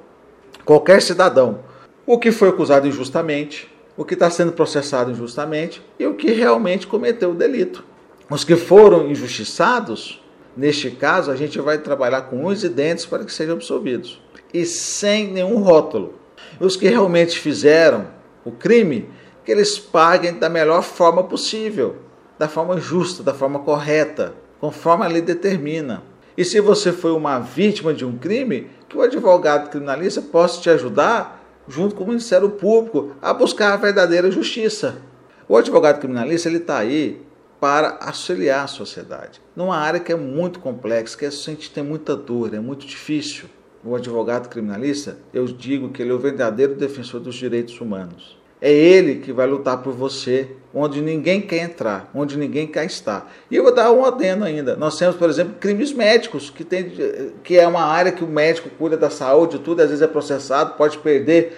qualquer 0.64 1.02
cidadão. 1.02 1.66
o 2.06 2.16
que 2.16 2.30
foi 2.30 2.48
acusado 2.48 2.86
injustamente, 2.86 3.68
o 3.96 4.04
que 4.04 4.14
está 4.14 4.30
sendo 4.30 4.52
processado 4.52 5.10
injustamente 5.10 5.82
e 5.98 6.06
o 6.06 6.14
que 6.14 6.30
realmente 6.30 6.86
cometeu 6.86 7.32
o 7.32 7.34
delito. 7.34 7.84
Os 8.30 8.44
que 8.44 8.54
foram 8.54 9.10
injustiçados, 9.10 10.22
neste 10.56 10.92
caso, 10.92 11.30
a 11.32 11.36
gente 11.36 11.60
vai 11.60 11.78
trabalhar 11.78 12.22
com 12.22 12.46
unhas 12.46 12.62
e 12.62 12.68
dentes 12.68 13.04
para 13.04 13.24
que 13.24 13.32
sejam 13.32 13.56
absolvidos 13.56 14.22
e 14.54 14.64
sem 14.64 15.26
nenhum 15.26 15.58
rótulo. 15.58 16.14
Os 16.60 16.76
que 16.76 16.88
realmente 16.88 17.36
fizeram 17.36 18.06
o 18.44 18.52
crime, 18.52 19.10
que 19.44 19.50
eles 19.50 19.76
paguem 19.76 20.34
da 20.34 20.48
melhor 20.48 20.82
forma 20.82 21.24
possível, 21.24 22.07
da 22.38 22.48
forma 22.48 22.78
justa, 22.78 23.22
da 23.22 23.34
forma 23.34 23.58
correta, 23.58 24.34
conforme 24.60 25.04
a 25.04 25.08
lei 25.08 25.20
determina. 25.22 26.02
E 26.36 26.44
se 26.44 26.60
você 26.60 26.92
foi 26.92 27.10
uma 27.12 27.38
vítima 27.40 27.92
de 27.92 28.04
um 28.04 28.16
crime, 28.16 28.70
que 28.88 28.96
o 28.96 29.02
advogado 29.02 29.70
criminalista 29.70 30.22
possa 30.22 30.60
te 30.60 30.70
ajudar, 30.70 31.44
junto 31.66 31.94
com 31.94 32.04
o 32.04 32.08
Ministério 32.08 32.48
Público, 32.50 33.12
a 33.20 33.34
buscar 33.34 33.72
a 33.72 33.76
verdadeira 33.76 34.30
justiça. 34.30 35.02
O 35.48 35.56
advogado 35.56 35.98
criminalista 35.98 36.48
está 36.48 36.78
aí 36.78 37.20
para 37.60 37.98
auxiliar 38.00 38.64
a 38.64 38.68
sociedade. 38.68 39.40
Numa 39.56 39.76
área 39.76 39.98
que 40.00 40.12
é 40.12 40.16
muito 40.16 40.60
complexa, 40.60 41.18
que 41.18 41.26
a 41.26 41.30
gente 41.30 41.70
tem 41.70 41.82
muita 41.82 42.14
dor, 42.14 42.54
é 42.54 42.60
muito 42.60 42.86
difícil. 42.86 43.48
O 43.84 43.94
advogado 43.94 44.48
criminalista, 44.48 45.18
eu 45.32 45.46
digo 45.46 45.90
que 45.90 46.02
ele 46.02 46.10
é 46.10 46.14
o 46.14 46.18
verdadeiro 46.18 46.74
defensor 46.74 47.20
dos 47.20 47.34
direitos 47.34 47.80
humanos. 47.80 48.38
É 48.60 48.72
ele 48.72 49.16
que 49.16 49.32
vai 49.32 49.46
lutar 49.46 49.82
por 49.82 49.92
você 49.92 50.48
onde 50.74 51.00
ninguém 51.00 51.40
quer 51.40 51.58
entrar, 51.58 52.10
onde 52.14 52.36
ninguém 52.36 52.66
quer 52.66 52.84
estar. 52.84 53.32
E 53.50 53.56
eu 53.56 53.62
vou 53.62 53.74
dar 53.74 53.90
um 53.92 54.04
adendo 54.04 54.44
ainda. 54.44 54.76
Nós 54.76 54.98
temos, 54.98 55.16
por 55.16 55.28
exemplo, 55.30 55.54
crimes 55.58 55.92
médicos, 55.92 56.50
que, 56.50 56.64
tem, 56.64 56.92
que 57.42 57.58
é 57.58 57.66
uma 57.66 57.84
área 57.84 58.12
que 58.12 58.22
o 58.22 58.26
médico 58.26 58.68
cuida 58.70 58.96
da 58.96 59.10
saúde, 59.10 59.58
tudo, 59.60 59.80
às 59.80 59.88
vezes 59.88 60.02
é 60.02 60.06
processado, 60.06 60.74
pode 60.74 60.98
perder 60.98 61.56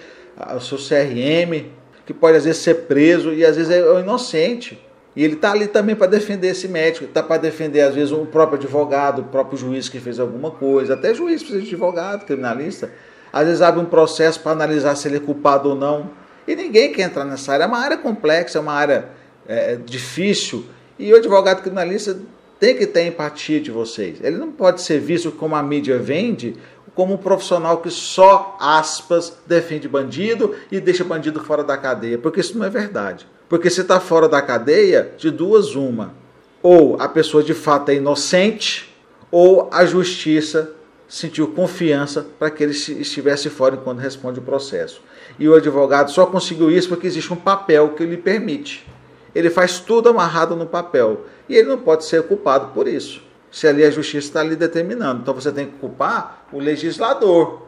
o 0.55 0.59
seu 0.59 0.77
CRM, 0.77 1.65
que 2.05 2.13
pode 2.13 2.37
às 2.37 2.45
vezes 2.45 2.61
ser 2.61 2.85
preso 2.85 3.33
e 3.33 3.45
às 3.45 3.57
vezes 3.57 3.71
é 3.71 3.99
inocente. 3.99 4.79
E 5.15 5.23
ele 5.23 5.33
está 5.33 5.51
ali 5.51 5.67
também 5.67 5.95
para 5.95 6.07
defender 6.07 6.47
esse 6.47 6.67
médico, 6.67 7.05
está 7.05 7.21
para 7.21 7.37
defender, 7.37 7.81
às 7.81 7.93
vezes, 7.93 8.11
o 8.13 8.25
próprio 8.25 8.57
advogado, 8.57 9.19
o 9.19 9.25
próprio 9.25 9.57
juiz 9.57 9.89
que 9.89 9.99
fez 9.99 10.19
alguma 10.19 10.51
coisa, 10.51 10.93
até 10.93 11.13
juiz 11.13 11.41
precisa 11.41 11.61
de 11.61 11.67
advogado, 11.67 12.25
criminalista. 12.25 12.89
Às 13.33 13.45
vezes 13.45 13.61
abre 13.61 13.81
um 13.81 13.85
processo 13.85 14.39
para 14.39 14.51
analisar 14.51 14.95
se 14.95 15.07
ele 15.07 15.17
é 15.17 15.19
culpado 15.19 15.69
ou 15.69 15.75
não. 15.75 16.20
E 16.51 16.55
ninguém 16.55 16.91
quer 16.91 17.03
entrar 17.03 17.23
nessa 17.23 17.53
área. 17.53 17.63
É 17.63 17.67
uma 17.67 17.79
área 17.79 17.97
complexa, 17.97 18.57
é 18.57 18.61
uma 18.61 18.73
área 18.73 19.07
é, 19.47 19.77
difícil. 19.77 20.65
E 20.99 21.13
o 21.13 21.15
advogado 21.15 21.61
criminalista 21.61 22.19
tem 22.59 22.75
que 22.75 22.85
ter 22.85 23.05
empatia 23.05 23.61
de 23.61 23.71
vocês. 23.71 24.17
Ele 24.21 24.35
não 24.35 24.51
pode 24.51 24.81
ser 24.81 24.99
visto 24.99 25.31
como 25.31 25.55
a 25.55 25.63
mídia 25.63 25.97
vende, 25.97 26.57
como 26.93 27.13
um 27.13 27.17
profissional 27.17 27.77
que 27.77 27.89
só, 27.89 28.57
aspas, 28.59 29.37
defende 29.47 29.87
bandido 29.87 30.53
e 30.69 30.81
deixa 30.81 31.05
bandido 31.05 31.39
fora 31.41 31.63
da 31.63 31.77
cadeia. 31.77 32.17
Porque 32.17 32.41
isso 32.41 32.57
não 32.57 32.65
é 32.65 32.69
verdade. 32.69 33.25
Porque 33.47 33.69
se 33.69 33.79
está 33.79 34.01
fora 34.01 34.27
da 34.27 34.41
cadeia, 34.41 35.13
de 35.17 35.31
duas, 35.31 35.73
uma. 35.73 36.13
Ou 36.61 36.97
a 36.99 37.07
pessoa 37.07 37.41
de 37.41 37.53
fato 37.53 37.89
é 37.89 37.95
inocente, 37.95 38.93
ou 39.31 39.69
a 39.71 39.85
justiça 39.85 40.73
sentiu 41.11 41.49
confiança 41.49 42.25
para 42.39 42.49
que 42.49 42.63
ele 42.63 42.71
estivesse 42.71 43.49
fora 43.49 43.75
enquanto 43.75 43.99
responde 43.99 44.39
o 44.39 44.41
processo. 44.41 45.01
E 45.37 45.47
o 45.47 45.53
advogado 45.53 46.09
só 46.09 46.25
conseguiu 46.25 46.71
isso 46.71 46.87
porque 46.87 47.05
existe 47.05 47.33
um 47.33 47.35
papel 47.35 47.89
que 47.89 48.05
lhe 48.05 48.15
permite. 48.15 48.87
Ele 49.35 49.49
faz 49.49 49.81
tudo 49.81 50.07
amarrado 50.07 50.55
no 50.55 50.65
papel. 50.65 51.25
E 51.49 51.55
ele 51.57 51.67
não 51.67 51.79
pode 51.79 52.05
ser 52.05 52.23
culpado 52.23 52.67
por 52.67 52.87
isso. 52.87 53.21
Se 53.51 53.67
ali 53.67 53.83
a 53.83 53.91
justiça 53.91 54.25
está 54.25 54.39
ali 54.39 54.55
determinando. 54.55 55.19
Então 55.21 55.33
você 55.33 55.51
tem 55.51 55.65
que 55.65 55.73
culpar 55.79 56.45
o 56.49 56.59
legislador, 56.59 57.63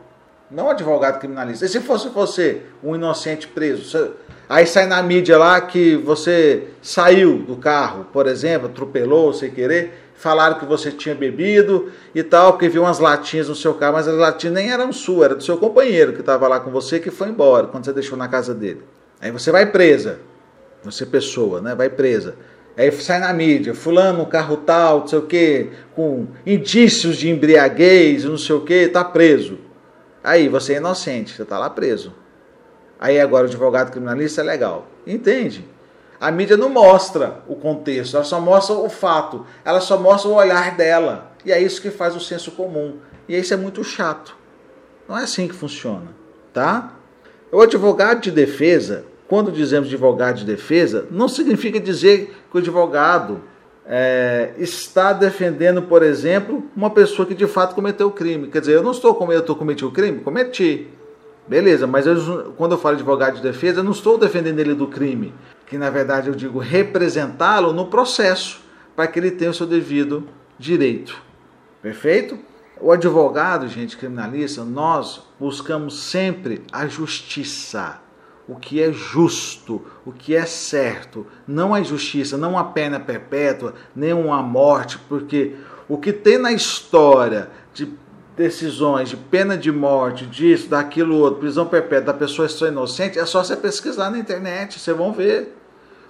não 0.49 0.67
o 0.67 0.69
advogado 0.69 1.19
criminalista. 1.19 1.65
E 1.65 1.69
se 1.69 1.81
fosse 1.81 2.07
você, 2.07 2.61
um 2.81 2.95
inocente 2.95 3.45
preso, 3.49 4.13
Aí 4.47 4.67
sai 4.67 4.85
na 4.85 5.01
mídia 5.01 5.37
lá 5.37 5.59
que 5.61 5.95
você 5.95 6.67
saiu 6.81 7.39
do 7.39 7.55
carro, 7.55 8.05
por 8.11 8.27
exemplo, 8.27 8.67
atropelou 8.67 9.33
sem 9.33 9.49
querer, 9.49 10.02
falaram 10.15 10.57
que 10.59 10.65
você 10.65 10.91
tinha 10.91 11.13
bebido 11.13 11.91
e 12.13 12.23
tal, 12.23 12.53
porque 12.53 12.69
viu 12.69 12.83
umas 12.83 12.99
latinhas 12.99 13.49
no 13.49 13.55
seu 13.55 13.73
carro, 13.73 13.93
mas 13.93 14.07
as 14.07 14.15
latinhas 14.15 14.55
nem 14.55 14.71
eram 14.71 14.91
suas, 14.93 15.25
era 15.25 15.35
do 15.35 15.43
seu 15.43 15.57
companheiro 15.57 16.13
que 16.13 16.19
estava 16.19 16.47
lá 16.47 16.59
com 16.59 16.71
você 16.71 16.99
que 16.99 17.11
foi 17.11 17.29
embora 17.29 17.67
quando 17.67 17.85
você 17.85 17.93
deixou 17.93 18.17
na 18.17 18.27
casa 18.27 18.53
dele. 18.53 18.81
Aí 19.19 19.31
você 19.31 19.51
vai 19.51 19.65
presa, 19.65 20.19
você 20.83 21.05
pessoa, 21.05 21.61
né? 21.61 21.75
Vai 21.75 21.89
presa. 21.89 22.35
Aí 22.75 22.91
sai 22.91 23.19
na 23.19 23.31
mídia, 23.31 23.75
fulano, 23.75 24.25
carro 24.25 24.57
tal, 24.57 25.01
não 25.01 25.07
sei 25.07 25.19
o 25.19 25.23
quê, 25.23 25.69
com 25.95 26.27
indícios 26.45 27.17
de 27.17 27.29
embriaguez, 27.29 28.23
não 28.23 28.37
sei 28.37 28.55
o 28.55 28.61
quê, 28.61 28.87
tá 28.87 29.03
preso. 29.03 29.59
Aí 30.23 30.47
você 30.47 30.73
é 30.73 30.77
inocente, 30.77 31.35
você 31.35 31.45
tá 31.45 31.59
lá 31.59 31.69
preso. 31.69 32.13
Aí 32.99 33.19
agora 33.19 33.45
o 33.45 33.47
advogado 33.49 33.91
criminalista 33.91 34.41
é 34.41 34.43
legal. 34.43 34.87
Entende? 35.05 35.65
A 36.23 36.31
mídia 36.31 36.55
não 36.55 36.69
mostra 36.69 37.43
o 37.49 37.55
contexto, 37.57 38.15
ela 38.15 38.23
só 38.23 38.39
mostra 38.39 38.75
o 38.75 38.87
fato, 38.87 39.45
ela 39.65 39.81
só 39.81 39.97
mostra 39.97 40.31
o 40.31 40.35
olhar 40.35 40.73
dela. 40.77 41.33
E 41.45 41.51
é 41.51 41.61
isso 41.61 41.81
que 41.81 41.91
faz 41.91 42.15
o 42.15 42.19
senso 42.21 42.51
comum. 42.51 42.95
E 43.27 43.37
isso 43.37 43.53
é 43.53 43.57
muito 43.57 43.83
chato. 43.83 44.33
Não 45.05 45.17
é 45.17 45.23
assim 45.23 45.49
que 45.49 45.53
funciona, 45.53 46.15
tá? 46.53 46.93
O 47.51 47.59
advogado 47.59 48.21
de 48.21 48.31
defesa, 48.31 49.03
quando 49.27 49.51
dizemos 49.51 49.89
advogado 49.89 50.37
de 50.37 50.45
defesa, 50.45 51.05
não 51.11 51.27
significa 51.27 51.77
dizer 51.77 52.33
que 52.49 52.55
o 52.55 52.59
advogado 52.61 53.41
é, 53.85 54.53
está 54.57 55.11
defendendo, 55.11 55.81
por 55.81 56.03
exemplo, 56.03 56.63
uma 56.73 56.89
pessoa 56.89 57.25
que 57.25 57.35
de 57.35 57.47
fato 57.47 57.75
cometeu 57.75 58.07
o 58.07 58.11
crime. 58.11 58.47
Quer 58.47 58.61
dizer, 58.61 58.75
eu 58.75 58.83
não 58.83 58.91
estou 58.91 59.13
cometendo, 59.13 59.49
eu 59.49 59.55
cometendo 59.57 59.89
o 59.89 59.91
crime? 59.91 60.21
Cometi. 60.21 60.87
Beleza, 61.45 61.85
mas 61.85 62.07
eu, 62.07 62.53
quando 62.55 62.71
eu 62.71 62.77
falo 62.77 62.95
advogado 62.95 63.35
de 63.35 63.41
defesa, 63.41 63.81
eu 63.81 63.83
não 63.83 63.91
estou 63.91 64.17
defendendo 64.17 64.59
ele 64.59 64.73
do 64.73 64.87
crime, 64.87 65.33
que 65.73 65.77
na 65.79 65.89
verdade 65.89 66.27
eu 66.27 66.35
digo 66.35 66.59
representá-lo 66.59 67.73
no 67.73 67.87
processo, 67.87 68.61
para 68.95 69.07
que 69.07 69.17
ele 69.17 69.31
tenha 69.31 69.49
o 69.49 69.53
seu 69.55 69.65
devido 69.65 70.29
direito. 70.59 71.19
Perfeito? 71.81 72.37
O 72.79 72.91
advogado, 72.91 73.67
gente, 73.67 73.97
criminalista, 73.97 74.63
nós 74.63 75.23
buscamos 75.39 75.97
sempre 75.97 76.61
a 76.71 76.85
justiça, 76.85 77.99
o 78.47 78.55
que 78.55 78.79
é 78.79 78.91
justo, 78.91 79.83
o 80.05 80.11
que 80.11 80.35
é 80.35 80.45
certo, 80.45 81.25
não 81.47 81.73
a 81.73 81.81
justiça, 81.81 82.37
não 82.37 82.55
a 82.55 82.65
pena 82.65 82.99
perpétua, 82.99 83.73
nem 83.95 84.13
uma 84.13 84.43
morte, 84.43 84.99
porque 85.09 85.55
o 85.89 85.97
que 85.97 86.13
tem 86.13 86.37
na 86.37 86.51
história 86.51 87.49
de 87.73 87.91
decisões 88.37 89.09
de 89.09 89.17
pena 89.17 89.57
de 89.57 89.71
morte, 89.71 90.27
disso, 90.27 90.69
daquilo 90.69 91.17
outro, 91.17 91.39
prisão 91.39 91.65
perpétua 91.65 92.13
da 92.13 92.13
pessoa 92.13 92.47
só 92.47 92.67
inocente, 92.67 93.17
é 93.17 93.25
só 93.25 93.43
você 93.43 93.57
pesquisar 93.57 94.11
na 94.11 94.19
internet, 94.19 94.79
vocês 94.79 94.95
vão 94.95 95.11
ver. 95.11 95.62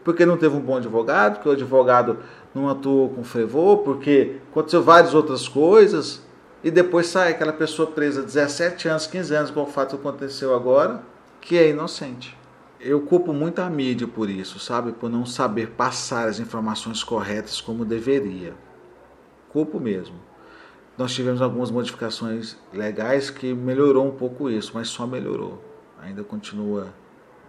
Porque 0.04 0.26
não 0.26 0.38
teve 0.38 0.56
um 0.56 0.60
bom 0.60 0.78
advogado, 0.78 1.36
porque 1.36 1.50
o 1.50 1.54
advogado 1.54 2.20
não 2.54 2.70
atuou 2.70 3.10
com 3.10 3.24
fervor, 3.24 3.80
porque 3.80 4.38
aconteceu 4.52 4.84
várias 4.84 5.14
outras 5.14 5.48
coisas, 5.48 6.22
e 6.64 6.70
depois 6.70 7.08
sai 7.08 7.32
aquela 7.32 7.54
pessoa 7.54 7.90
presa 7.90 8.22
17 8.22 8.88
anos, 8.88 9.08
15 9.08 9.36
anos, 9.36 9.52
com 9.52 9.62
o 9.62 9.66
fato 9.66 9.98
que 9.98 10.08
aconteceu 10.08 10.56
agora, 10.56 11.02
que 11.42 11.58
é 11.58 11.70
inocente. 11.70 12.38
Eu 12.80 13.02
culpo 13.02 13.34
muito 13.34 13.60
a 13.60 13.70
mídia 13.70 14.08
por 14.08 14.30
isso, 14.30 14.60
sabe? 14.60 14.92
Por 14.92 15.10
não 15.10 15.26
saber 15.26 15.72
passar 15.72 16.28
as 16.28 16.40
informações 16.40 17.04
corretas 17.04 17.62
como 17.62 17.86
deveria. 17.86 18.54
Culpo 19.50 19.80
mesmo. 19.80 20.16
Nós 20.98 21.14
tivemos 21.14 21.42
algumas 21.42 21.72
modificações 21.72 22.58
legais 22.72 23.30
que 23.30 23.54
melhorou 23.54 24.06
um 24.06 24.12
pouco 24.12 24.50
isso, 24.50 24.72
mas 24.74 24.90
só 24.90 25.08
melhorou. 25.08 25.64
Ainda 26.02 26.24
continua 26.24 26.94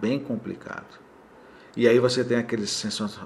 bem 0.01 0.19
complicado. 0.19 1.04
E 1.77 1.89
aí 1.89 1.99
você 1.99 2.23
tem 2.23 2.37
aqueles 2.37 2.71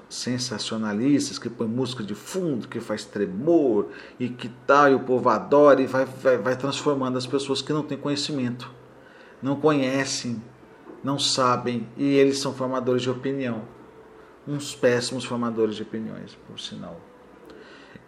sensacionalistas 0.09 1.37
que 1.37 1.49
põem 1.49 1.67
música 1.67 2.03
de 2.03 2.15
fundo, 2.15 2.67
que 2.67 2.79
faz 2.79 3.05
tremor 3.05 3.89
e 4.19 4.27
que 4.27 4.49
tal, 4.65 4.89
e 4.89 4.95
o 4.95 5.01
povo 5.01 5.29
adora 5.29 5.81
e 5.81 5.85
vai, 5.85 6.05
vai, 6.05 6.37
vai 6.37 6.55
transformando 6.55 7.17
as 7.17 7.27
pessoas 7.27 7.61
que 7.61 7.71
não 7.71 7.83
têm 7.83 7.97
conhecimento, 7.97 8.71
não 9.39 9.55
conhecem, 9.55 10.41
não 11.03 11.19
sabem, 11.19 11.87
e 11.95 12.15
eles 12.15 12.39
são 12.39 12.53
formadores 12.53 13.03
de 13.03 13.09
opinião. 13.09 13.61
Uns 14.47 14.73
péssimos 14.73 15.23
formadores 15.23 15.75
de 15.75 15.83
opiniões, 15.83 16.35
por 16.47 16.59
sinal. 16.59 16.99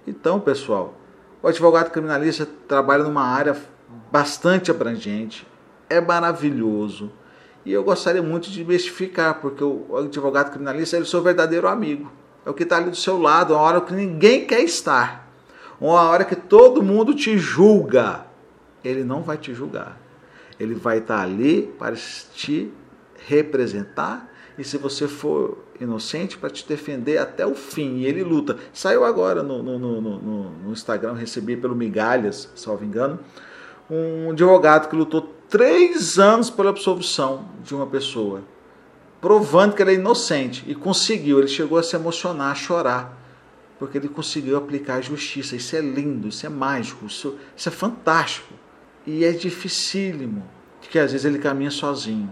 Então, 0.08 0.40
pessoal, 0.40 0.96
o 1.44 1.48
advogado 1.48 1.92
criminalista 1.92 2.48
trabalha 2.68 3.04
numa 3.04 3.24
área 3.24 3.56
bastante 4.12 4.72
abrangente, 4.72 5.46
é 5.88 6.02
maravilhoso. 6.02 7.12
E 7.66 7.72
eu 7.72 7.84
gostaria 7.84 8.24
muito 8.24 8.50
de 8.50 8.64
mistificar, 8.66 9.40
porque 9.40 9.64
o 9.64 9.96
advogado 9.98 10.50
criminalista 10.50 10.98
é 10.98 11.00
o 11.00 11.06
seu 11.06 11.22
verdadeiro 11.22 11.68
amigo. 11.68 12.12
É 12.46 12.50
o 12.50 12.54
que 12.54 12.64
está 12.64 12.78
ali 12.78 12.90
do 12.90 12.96
seu 12.96 13.20
lado, 13.20 13.54
uma 13.54 13.62
hora 13.62 13.82
que 13.82 13.94
ninguém 13.94 14.46
quer 14.46 14.62
estar. 14.62 15.30
Uma 15.80 16.02
hora 16.10 16.26
que 16.26 16.36
todo 16.36 16.82
mundo 16.82 17.14
te 17.14 17.38
julga. 17.38 18.26
Ele 18.84 19.04
não 19.04 19.22
vai 19.22 19.38
te 19.38 19.54
julgar. 19.54 20.00
Ele 20.60 20.74
vai 20.74 21.00
estar 21.00 21.22
ali 21.22 21.74
para 21.78 21.96
te 21.96 22.72
representar. 23.28 24.28
E 24.58 24.64
se 24.64 24.78
você 24.78 25.08
for 25.08 25.58
inocente 25.80 26.38
para 26.38 26.50
te 26.50 26.68
defender 26.68 27.18
até 27.18 27.46
o 27.46 27.56
fim. 27.56 27.98
E 27.98 28.06
ele 28.06 28.24
luta. 28.24 28.58
Saiu 28.74 29.04
agora 29.04 29.44
no, 29.44 29.62
no, 29.62 29.78
no, 29.80 30.52
no 30.52 30.72
Instagram, 30.72 31.14
recebi 31.14 31.58
pelo 31.58 31.76
Migalhas, 31.76 32.50
salvo 32.56 32.86
engano, 32.86 33.20
um 33.90 34.32
advogado 34.32 34.88
que 34.88 34.96
lutou 34.96 35.34
três 35.52 36.18
anos 36.18 36.50
pela 36.50 36.70
absolvição 36.70 37.50
de 37.62 37.76
uma 37.76 37.86
pessoa, 37.86 38.42
provando 39.20 39.76
que 39.76 39.82
ele 39.82 39.92
é 39.92 39.96
inocente 39.96 40.64
e 40.66 40.74
conseguiu. 40.74 41.40
Ele 41.40 41.50
chegou 41.50 41.78
a 41.78 41.84
se 41.84 41.94
emocionar, 41.94 42.52
a 42.52 42.56
chorar, 42.56 43.18
porque 43.78 43.98
ele 43.98 44.08
conseguiu 44.08 44.56
aplicar 44.56 44.96
a 44.96 45.02
justiça. 45.02 45.58
Isso 45.58 45.76
é 45.76 45.82
lindo, 45.82 46.30
isso 46.30 46.46
é 46.46 46.50
mágico, 46.50 47.06
isso, 47.06 47.36
isso 47.56 47.68
é 47.68 47.72
fantástico 47.72 48.54
e 49.06 49.26
é 49.26 49.32
dificílimo, 49.32 50.42
porque 50.80 50.98
às 50.98 51.12
vezes 51.12 51.26
ele 51.26 51.38
caminha 51.38 51.70
sozinho. 51.70 52.32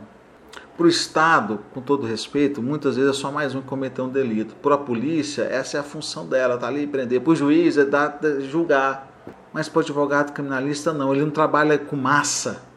Para 0.78 0.86
o 0.86 0.90
Estado, 0.90 1.60
com 1.74 1.82
todo 1.82 2.08
respeito, 2.08 2.62
muitas 2.64 2.96
vezes 2.96 3.12
é 3.12 3.14
só 3.14 3.30
mais 3.30 3.54
um 3.54 3.62
que 3.62 3.68
cometeu 3.68 4.06
um 4.06 4.10
delito. 4.10 4.56
Para 4.56 4.76
a 4.76 4.78
polícia, 4.78 5.42
essa 5.42 5.76
é 5.76 5.80
a 5.82 5.84
função 5.84 6.26
dela, 6.26 6.58
tá 6.58 6.68
ali 6.68 6.88
prender. 6.88 7.20
Para 7.20 7.34
o 7.34 7.36
juiz 7.36 7.78
é 7.78 7.84
dar, 7.84 8.18
julgar. 8.50 9.10
Mas 9.52 9.68
para 9.68 9.80
o 9.80 9.82
advogado 9.82 10.32
criminalista, 10.32 10.94
não. 10.94 11.14
Ele 11.14 11.26
não 11.26 11.32
trabalha 11.32 11.78
com 11.78 11.98
massa, 11.98 12.69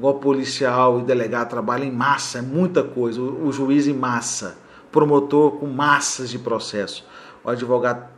igual 0.00 0.14
policial 0.14 0.98
e 0.98 1.02
delegado 1.02 1.50
trabalha 1.50 1.84
em 1.84 1.92
massa, 1.92 2.38
é 2.38 2.42
muita 2.42 2.82
coisa. 2.82 3.20
O, 3.20 3.48
o 3.48 3.52
juiz 3.52 3.86
em 3.86 3.92
massa, 3.92 4.56
promotor 4.90 5.58
com 5.58 5.66
massas 5.66 6.30
de 6.30 6.38
processo. 6.38 7.04
O 7.44 7.50
advogado, 7.50 8.08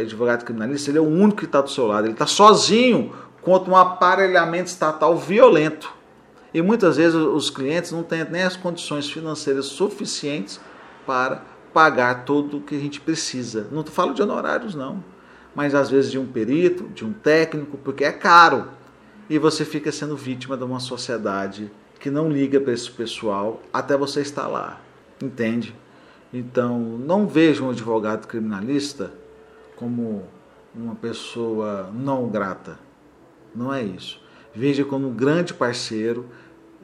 advogado 0.00 0.44
criminalista, 0.44 0.90
ele 0.90 0.96
é 0.96 1.00
o 1.00 1.06
único 1.06 1.40
que 1.40 1.44
está 1.44 1.60
do 1.60 1.68
seu 1.68 1.86
lado. 1.86 2.06
Ele 2.06 2.14
está 2.14 2.26
sozinho 2.26 3.12
contra 3.42 3.70
um 3.70 3.76
aparelhamento 3.76 4.70
estatal 4.70 5.14
violento. 5.16 5.92
E 6.54 6.62
muitas 6.62 6.96
vezes 6.96 7.14
os 7.14 7.50
clientes 7.50 7.92
não 7.92 8.02
têm 8.02 8.24
nem 8.24 8.42
as 8.42 8.56
condições 8.56 9.08
financeiras 9.10 9.66
suficientes 9.66 10.58
para 11.06 11.42
pagar 11.72 12.24
tudo 12.24 12.56
o 12.58 12.60
que 12.62 12.74
a 12.74 12.78
gente 12.78 12.98
precisa. 12.98 13.68
Não 13.70 13.84
falo 13.84 14.14
de 14.14 14.22
honorários, 14.22 14.74
não, 14.74 15.04
mas 15.54 15.74
às 15.74 15.90
vezes 15.90 16.10
de 16.10 16.18
um 16.18 16.26
perito, 16.26 16.88
de 16.88 17.04
um 17.04 17.12
técnico, 17.12 17.76
porque 17.78 18.04
é 18.04 18.12
caro. 18.12 18.79
E 19.30 19.38
você 19.38 19.64
fica 19.64 19.90
sendo 19.90 20.14
vítima 20.14 20.58
de 20.58 20.64
uma 20.64 20.80
sociedade 20.80 21.70
que 21.98 22.10
não 22.10 22.28
liga 22.28 22.60
para 22.60 22.74
esse 22.74 22.90
pessoal 22.90 23.62
até 23.72 23.96
você 23.96 24.20
estar 24.20 24.46
lá. 24.46 24.78
Entende? 25.22 25.74
Então, 26.32 26.78
não 26.78 27.26
veja 27.26 27.64
um 27.64 27.70
advogado 27.70 28.26
criminalista 28.26 29.12
como 29.76 30.24
uma 30.74 30.94
pessoa 30.94 31.90
não 31.94 32.28
grata 32.28 32.90
não 33.54 33.72
é 33.72 33.82
isso. 33.82 34.20
Veja 34.54 34.84
como 34.84 35.08
um 35.08 35.14
grande 35.14 35.54
parceiro, 35.54 36.26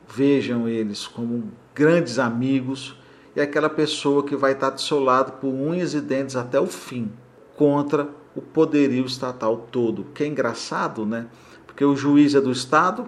vejam 0.09 0.69
eles 0.69 1.07
como 1.07 1.51
grandes 1.75 2.19
amigos 2.19 2.97
e 3.35 3.41
aquela 3.41 3.69
pessoa 3.69 4.25
que 4.25 4.37
vai 4.37 4.53
estar 4.53 4.71
do 4.71 4.81
seu 4.81 5.01
lado 5.01 5.33
por 5.41 5.49
unhas 5.49 5.95
e 5.95 6.01
dentes 6.01 6.37
até 6.37 6.59
o 6.59 6.67
fim, 6.67 7.11
contra 7.57 8.09
o 8.35 8.41
poderio 8.41 9.05
estatal 9.05 9.67
todo. 9.71 10.05
Que 10.15 10.25
é 10.25 10.27
engraçado, 10.27 11.05
né? 11.05 11.27
Porque 11.77 11.85
o 11.85 11.95
juiz 11.95 12.35
é 12.35 12.41
do 12.41 12.51
Estado, 12.51 13.07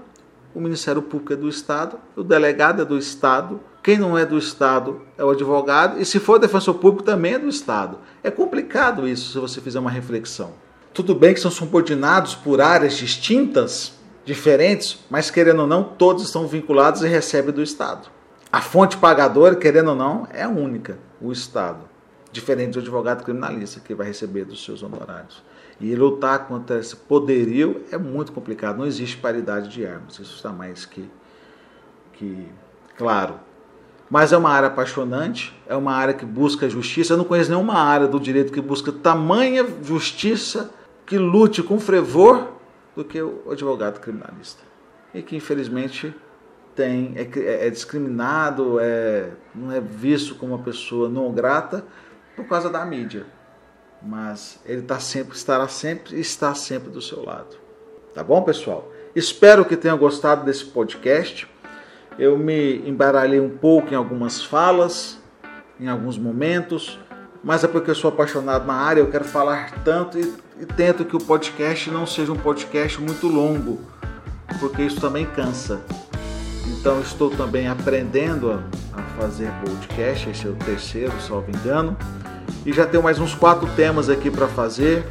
o 0.54 0.60
Ministério 0.60 1.00
Público 1.00 1.32
é 1.32 1.36
do 1.36 1.48
Estado, 1.48 1.98
o 2.14 2.22
delegado 2.22 2.82
é 2.82 2.84
do 2.84 2.98
Estado, 2.98 3.58
quem 3.82 3.96
não 3.96 4.18
é 4.18 4.26
do 4.26 4.36
Estado 4.36 5.00
é 5.16 5.24
o 5.24 5.30
advogado, 5.30 5.98
e 5.98 6.04
se 6.04 6.20
for 6.20 6.38
defensor 6.38 6.74
público 6.74 7.02
também 7.02 7.32
é 7.32 7.38
do 7.38 7.48
Estado. 7.48 7.98
É 8.22 8.30
complicado 8.30 9.08
isso 9.08 9.32
se 9.32 9.38
você 9.38 9.58
fizer 9.62 9.78
uma 9.78 9.90
reflexão. 9.90 10.52
Tudo 10.92 11.14
bem 11.14 11.32
que 11.32 11.40
são 11.40 11.50
subordinados 11.50 12.34
por 12.34 12.60
áreas 12.60 12.92
distintas, 12.92 13.94
diferentes, 14.22 14.98
mas 15.08 15.30
querendo 15.30 15.60
ou 15.60 15.66
não, 15.66 15.82
todos 15.82 16.22
estão 16.22 16.46
vinculados 16.46 17.00
e 17.00 17.08
recebem 17.08 17.54
do 17.54 17.62
Estado. 17.62 18.10
A 18.52 18.60
fonte 18.60 18.98
pagadora, 18.98 19.56
querendo 19.56 19.88
ou 19.88 19.96
não, 19.96 20.28
é 20.30 20.46
única, 20.46 20.98
o 21.22 21.32
Estado. 21.32 21.88
Diferente 22.30 22.72
do 22.72 22.80
advogado 22.80 23.24
criminalista, 23.24 23.80
que 23.80 23.94
vai 23.94 24.08
receber 24.08 24.44
dos 24.44 24.62
seus 24.62 24.82
honorários. 24.82 25.42
E 25.80 25.94
lutar 25.94 26.48
contra 26.48 26.78
esse 26.78 26.96
poderio 26.96 27.84
é 27.92 27.98
muito 27.98 28.32
complicado. 28.32 28.78
Não 28.78 28.86
existe 28.86 29.16
paridade 29.16 29.68
de 29.68 29.86
armas. 29.86 30.18
Isso 30.18 30.34
está 30.34 30.50
mais 30.50 30.84
que, 30.84 31.08
que 32.14 32.48
claro. 32.96 33.34
Mas 34.10 34.32
é 34.32 34.36
uma 34.36 34.50
área 34.50 34.68
apaixonante, 34.68 35.54
é 35.66 35.76
uma 35.76 35.92
área 35.92 36.14
que 36.14 36.24
busca 36.24 36.68
justiça. 36.68 37.12
Eu 37.12 37.18
não 37.18 37.24
conheço 37.24 37.50
nenhuma 37.50 37.74
área 37.74 38.08
do 38.08 38.18
direito 38.18 38.52
que 38.52 38.60
busca 38.60 38.90
tamanha 38.90 39.66
justiça 39.82 40.70
que 41.06 41.16
lute 41.16 41.62
com 41.62 41.78
fervor 41.78 42.48
do 42.96 43.04
que 43.04 43.20
o 43.20 43.50
advogado 43.50 44.00
criminalista. 44.00 44.62
E 45.14 45.22
que 45.22 45.36
infelizmente 45.36 46.14
tem, 46.74 47.14
é, 47.16 47.66
é 47.66 47.70
discriminado, 47.70 48.78
é, 48.80 49.30
não 49.54 49.72
é 49.72 49.80
visto 49.80 50.34
como 50.34 50.54
uma 50.54 50.62
pessoa 50.62 51.08
não 51.08 51.32
grata 51.32 51.84
por 52.34 52.46
causa 52.46 52.68
da 52.68 52.84
mídia. 52.84 53.26
Mas 54.02 54.58
ele 54.64 54.82
tá 54.82 55.00
sempre, 55.00 55.36
estará 55.36 55.66
sempre 55.68 56.16
e 56.16 56.20
está 56.20 56.54
sempre 56.54 56.90
do 56.90 57.02
seu 57.02 57.24
lado. 57.24 57.56
Tá 58.14 58.22
bom, 58.22 58.42
pessoal? 58.42 58.90
Espero 59.14 59.64
que 59.64 59.76
tenham 59.76 59.98
gostado 59.98 60.44
desse 60.44 60.64
podcast. 60.64 61.48
Eu 62.18 62.38
me 62.38 62.88
embaralhei 62.88 63.40
um 63.40 63.50
pouco 63.50 63.92
em 63.92 63.96
algumas 63.96 64.42
falas, 64.42 65.18
em 65.78 65.88
alguns 65.88 66.18
momentos, 66.18 66.98
mas 67.42 67.62
é 67.64 67.68
porque 67.68 67.90
eu 67.90 67.94
sou 67.94 68.08
apaixonado 68.08 68.66
na 68.66 68.74
área, 68.74 69.00
eu 69.00 69.10
quero 69.10 69.24
falar 69.24 69.82
tanto 69.84 70.18
e 70.18 70.48
e 70.60 70.66
tento 70.66 71.04
que 71.04 71.16
o 71.16 71.20
podcast 71.20 71.88
não 71.90 72.04
seja 72.04 72.32
um 72.32 72.36
podcast 72.36 73.00
muito 73.00 73.28
longo, 73.28 73.80
porque 74.58 74.82
isso 74.82 75.00
também 75.00 75.24
cansa. 75.24 75.80
Então 76.66 77.00
estou 77.00 77.30
também 77.30 77.68
aprendendo 77.68 78.50
a, 78.50 78.56
a 78.92 79.02
fazer 79.20 79.50
podcast, 79.64 80.28
esse 80.28 80.46
é 80.46 80.50
o 80.50 80.56
terceiro, 80.56 81.12
salvo 81.20 81.48
engano, 81.50 81.96
e 82.64 82.72
já 82.72 82.86
tenho 82.86 83.02
mais 83.02 83.18
uns 83.18 83.34
quatro 83.34 83.68
temas 83.74 84.08
aqui 84.08 84.30
para 84.30 84.46
fazer. 84.48 85.04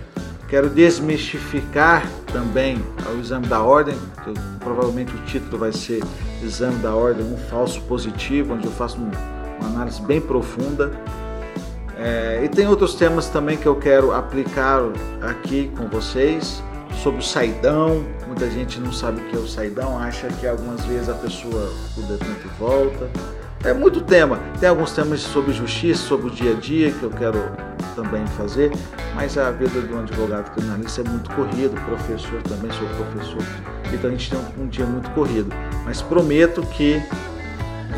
Quero 0.47 0.69
desmistificar 0.69 2.07
também 2.31 2.81
o 3.13 3.19
exame 3.19 3.47
da 3.47 3.61
ordem, 3.61 3.97
que 4.23 4.33
provavelmente 4.59 5.13
o 5.13 5.19
título 5.25 5.57
vai 5.57 5.73
ser 5.73 6.01
Exame 6.41 6.77
da 6.77 6.95
Ordem, 6.95 7.25
um 7.25 7.37
falso 7.49 7.81
positivo, 7.81 8.53
onde 8.53 8.65
eu 8.65 8.71
faço 8.71 8.97
um, 8.97 9.11
uma 9.59 9.69
análise 9.69 10.01
bem 10.01 10.21
profunda 10.21 10.91
é, 11.99 12.41
e 12.43 12.49
tem 12.49 12.67
outros 12.67 12.93
temas 12.93 13.27
também 13.27 13.57
que 13.57 13.65
eu 13.65 13.75
quero 13.75 14.13
aplicar 14.13 14.81
aqui 15.21 15.71
com 15.75 15.87
vocês 15.87 16.61
sobre 17.01 17.21
o 17.21 17.23
saidão. 17.23 18.05
Muita 18.27 18.49
gente 18.51 18.79
não 18.79 18.93
sabe 18.93 19.19
o 19.19 19.25
que 19.25 19.35
é 19.35 19.39
o 19.39 19.47
saidão, 19.47 19.97
acha 19.97 20.27
que 20.27 20.45
algumas 20.45 20.85
vezes 20.85 21.09
a 21.09 21.15
pessoa 21.15 21.73
o 21.97 22.01
detento 22.03 22.47
volta. 22.59 23.09
É 23.63 23.73
muito 23.73 24.01
tema. 24.01 24.39
Tem 24.59 24.69
alguns 24.69 24.91
temas 24.91 25.21
sobre 25.21 25.51
justiça, 25.53 26.01
sobre 26.03 26.27
o 26.27 26.29
dia 26.29 26.51
a 26.51 26.55
dia 26.55 26.91
que 26.91 27.03
eu 27.03 27.09
quero 27.09 27.51
também 27.95 28.25
fazer, 28.27 28.71
mas 29.15 29.37
a 29.37 29.49
vida 29.49 29.81
de 29.81 29.91
um 29.91 29.99
advogado 29.99 30.51
criminalista 30.51 31.01
é 31.01 31.03
muito 31.03 31.33
corrido, 31.33 31.73
professor 31.85 32.41
também, 32.43 32.69
sou 32.71 32.87
professor, 32.89 33.43
então 33.91 34.09
a 34.09 34.13
gente 34.13 34.29
tem 34.29 34.39
um, 34.59 34.67
dia 34.67 34.85
muito 34.85 35.09
corrido. 35.11 35.49
Mas 35.83 36.01
prometo 36.01 36.61
que 36.61 37.01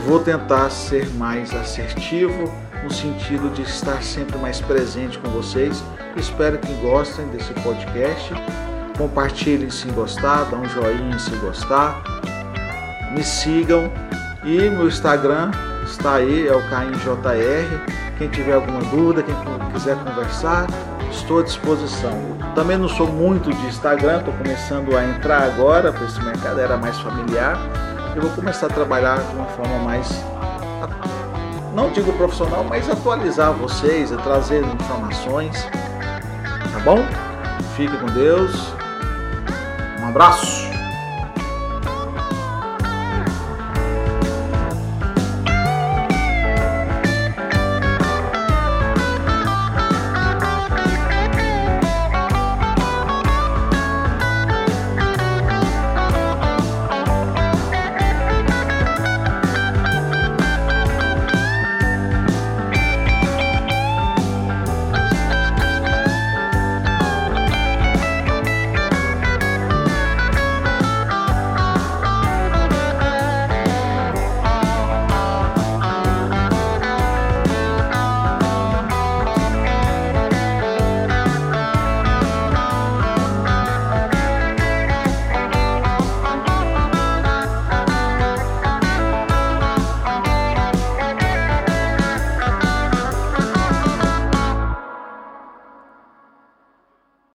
vou 0.05 0.19
tentar 0.19 0.69
ser 0.69 1.09
mais 1.15 1.53
assertivo 1.53 2.49
no 2.81 2.91
sentido 2.91 3.53
de 3.53 3.63
estar 3.63 4.01
sempre 4.01 4.37
mais 4.37 4.61
presente 4.61 5.19
com 5.19 5.29
vocês. 5.29 5.83
Espero 6.15 6.57
que 6.57 6.73
gostem 6.75 7.27
desse 7.27 7.53
podcast. 7.55 8.31
Compartilhem 8.97 9.69
se 9.69 9.87
gostar, 9.89 10.45
dá 10.45 10.57
um 10.57 10.67
joinha 10.69 11.19
se 11.19 11.31
gostar. 11.37 12.01
Me 13.13 13.23
sigam 13.23 13.91
e 14.43 14.69
meu 14.69 14.87
Instagram 14.87 15.51
está 15.83 16.15
aí, 16.15 16.47
é 16.47 16.55
o 16.55 16.61
CaimJR. 16.69 18.17
Quem 18.17 18.27
tiver 18.29 18.53
alguma 18.53 18.81
dúvida, 18.81 19.23
quem 19.23 19.35
quiser 19.73 19.95
conversar, 19.97 20.67
estou 21.11 21.39
à 21.39 21.43
disposição. 21.43 22.37
Também 22.53 22.77
não 22.77 22.89
sou 22.89 23.07
muito 23.07 23.53
de 23.53 23.65
Instagram, 23.67 24.19
estou 24.19 24.33
começando 24.33 24.95
a 24.97 25.05
entrar 25.05 25.43
agora 25.43 25.91
para 25.91 26.05
esse 26.05 26.21
mercado, 26.21 26.59
era 26.59 26.77
mais 26.77 26.97
familiar. 26.99 27.57
Eu 28.15 28.21
vou 28.23 28.31
começar 28.31 28.67
a 28.67 28.69
trabalhar 28.69 29.17
de 29.17 29.35
uma 29.35 29.45
forma 29.45 29.79
mais 29.79 30.07
não 31.79 31.91
digo 31.91 32.11
profissional, 32.13 32.65
mas 32.67 32.89
atualizar 32.89 33.53
vocês, 33.53 34.09
trazer 34.23 34.63
informações. 34.65 35.63
Tá 36.73 36.79
bom? 36.83 37.05
Fique 37.77 37.95
com 37.97 38.07
Deus. 38.07 38.73
Um 40.01 40.07
abraço. 40.07 40.68